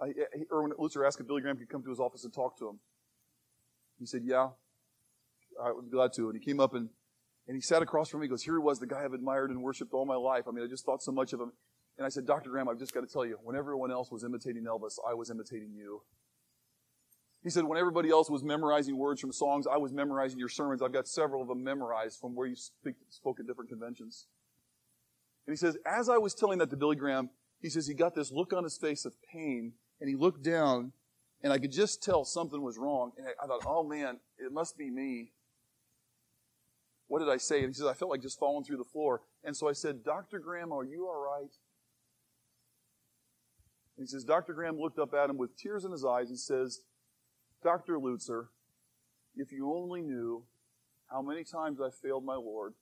[0.00, 0.06] uh,
[0.50, 2.78] Erwin Lutzer asked if Billy Graham could come to his office and talk to him.
[3.98, 4.48] He said, yeah,
[5.62, 6.30] I would be glad to.
[6.30, 6.88] And he came up and,
[7.46, 8.26] and he sat across from me.
[8.26, 10.44] He goes, here he was, the guy I've admired and worshiped all my life.
[10.48, 11.52] I mean, I just thought so much of him.
[11.98, 12.50] And I said, Dr.
[12.50, 15.30] Graham, I've just got to tell you, when everyone else was imitating Elvis, I was
[15.30, 16.02] imitating you.
[17.42, 20.82] He said, when everybody else was memorizing words from songs, I was memorizing your sermons.
[20.82, 24.26] I've got several of them memorized from where you speak, spoke at different conventions.
[25.46, 27.30] And he says, as I was telling that to Billy Graham,
[27.62, 30.92] he says he got this look on his face of pain, and he looked down,
[31.42, 33.12] and I could just tell something was wrong.
[33.16, 35.30] And I thought, oh man, it must be me.
[37.08, 37.60] What did I say?
[37.60, 39.22] And he says, I felt like just falling through the floor.
[39.44, 40.40] And so I said, Dr.
[40.40, 41.52] Graham, are you all right?
[43.98, 44.52] He says, Dr.
[44.52, 46.80] Graham looked up at him with tears in his eyes and says,
[47.62, 47.94] Dr.
[47.94, 48.48] Lutzer,
[49.36, 50.44] if you only knew
[51.10, 52.74] how many times I failed my Lord,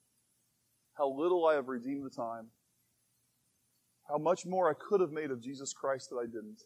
[0.94, 2.48] how little I have redeemed the time,
[4.08, 6.62] how much more I could have made of Jesus Christ that I didn't.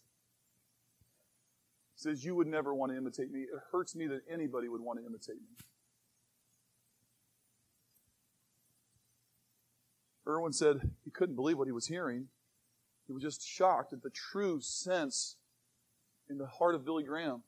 [1.94, 3.40] He says, You would never want to imitate me.
[3.40, 5.64] It hurts me that anybody would want to imitate me.
[10.26, 12.28] Erwin said he couldn't believe what he was hearing.
[13.08, 15.36] He was just shocked at the true sense
[16.28, 17.42] in the heart of Billy Graham.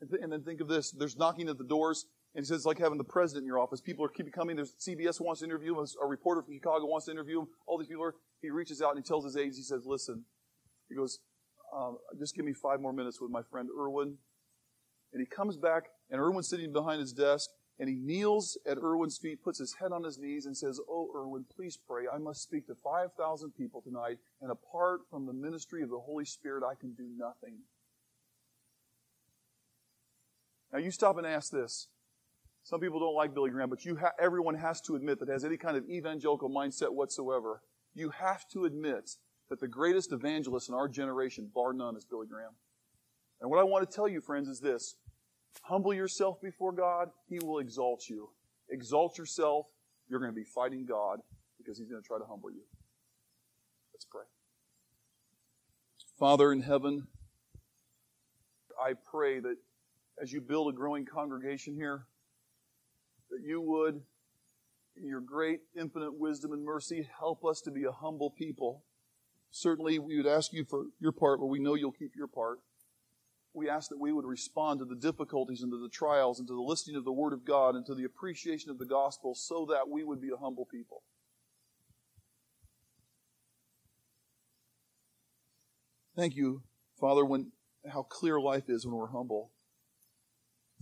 [0.00, 2.58] And, th- and then think of this there's knocking at the doors, and he says
[2.58, 3.80] it's like having the president in your office.
[3.80, 4.56] People are keep coming.
[4.56, 5.86] There's CBS wants to interview him.
[6.02, 7.46] A reporter from Chicago wants to interview him.
[7.66, 8.14] All these people are.
[8.42, 9.56] He reaches out and he tells his aides.
[9.56, 10.24] He says, "Listen."
[10.88, 11.20] He goes,
[11.74, 14.18] um, "Just give me five more minutes with my friend Erwin.
[15.12, 17.48] And he comes back, and Erwin's sitting behind his desk,
[17.78, 21.10] and he kneels at Erwin's feet, puts his head on his knees, and says, Oh,
[21.14, 22.04] Erwin, please pray.
[22.12, 26.24] I must speak to 5,000 people tonight, and apart from the ministry of the Holy
[26.24, 27.58] Spirit, I can do nothing.
[30.72, 31.88] Now, you stop and ask this.
[32.62, 35.44] Some people don't like Billy Graham, but you ha- everyone has to admit that has
[35.44, 37.62] any kind of evangelical mindset whatsoever.
[37.94, 39.10] You have to admit
[39.50, 42.52] that the greatest evangelist in our generation, bar none, is Billy Graham.
[43.40, 44.96] And what I want to tell you, friends, is this
[45.62, 48.30] Humble yourself before God, He will exalt you.
[48.70, 49.66] Exalt yourself,
[50.08, 51.20] you're going to be fighting God
[51.58, 52.62] because He's going to try to humble you.
[53.92, 54.22] Let's pray.
[56.18, 57.06] Father in heaven,
[58.80, 59.56] I pray that
[60.20, 62.06] as you build a growing congregation here,
[63.30, 64.00] that you would,
[64.96, 68.84] in your great infinite wisdom and mercy, help us to be a humble people.
[69.50, 72.60] Certainly, we would ask you for your part, but we know you'll keep your part
[73.54, 76.54] we ask that we would respond to the difficulties and to the trials and to
[76.54, 79.66] the listening of the Word of God and to the appreciation of the gospel so
[79.70, 81.02] that we would be a humble people.
[86.16, 86.62] Thank you,
[87.00, 87.52] Father, when
[87.90, 89.50] how clear life is when we're humble.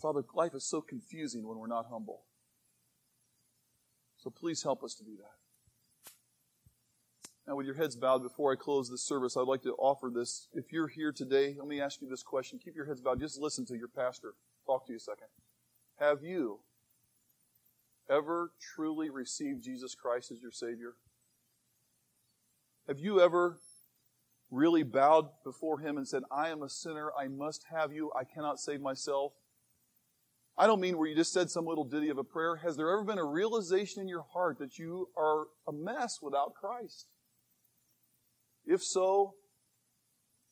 [0.00, 2.22] Father, life is so confusing when we're not humble.
[4.16, 5.41] So please help us to do that.
[7.46, 10.48] Now, with your heads bowed, before I close this service, I'd like to offer this.
[10.54, 12.60] If you're here today, let me ask you this question.
[12.62, 13.20] Keep your heads bowed.
[13.20, 14.34] Just listen to your pastor
[14.66, 15.26] talk to you a second.
[15.98, 16.60] Have you
[18.08, 20.94] ever truly received Jesus Christ as your Savior?
[22.88, 23.58] Have you ever
[24.50, 27.10] really bowed before Him and said, I am a sinner.
[27.18, 28.12] I must have you.
[28.18, 29.32] I cannot save myself?
[30.58, 32.56] I don't mean where you just said some little ditty of a prayer.
[32.56, 36.54] Has there ever been a realization in your heart that you are a mess without
[36.54, 37.06] Christ?
[38.66, 39.34] If so,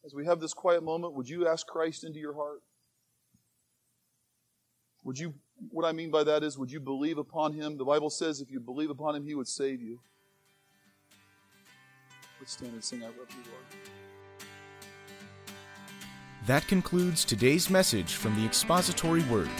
[0.04, 2.61] as we have this quiet moment, would you ask Christ into your heart?
[5.04, 5.34] Would you,
[5.70, 7.78] what I mean by that is, would you believe upon him?
[7.78, 10.00] The Bible says if you believe upon him, he would save you.
[12.38, 14.44] Let's stand and sing, I love you, Lord.
[16.46, 19.50] That concludes today's message from the Expository Word.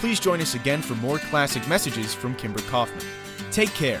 [0.00, 3.04] Please join us again for more classic messages from Kimber Kaufman.
[3.50, 4.00] Take care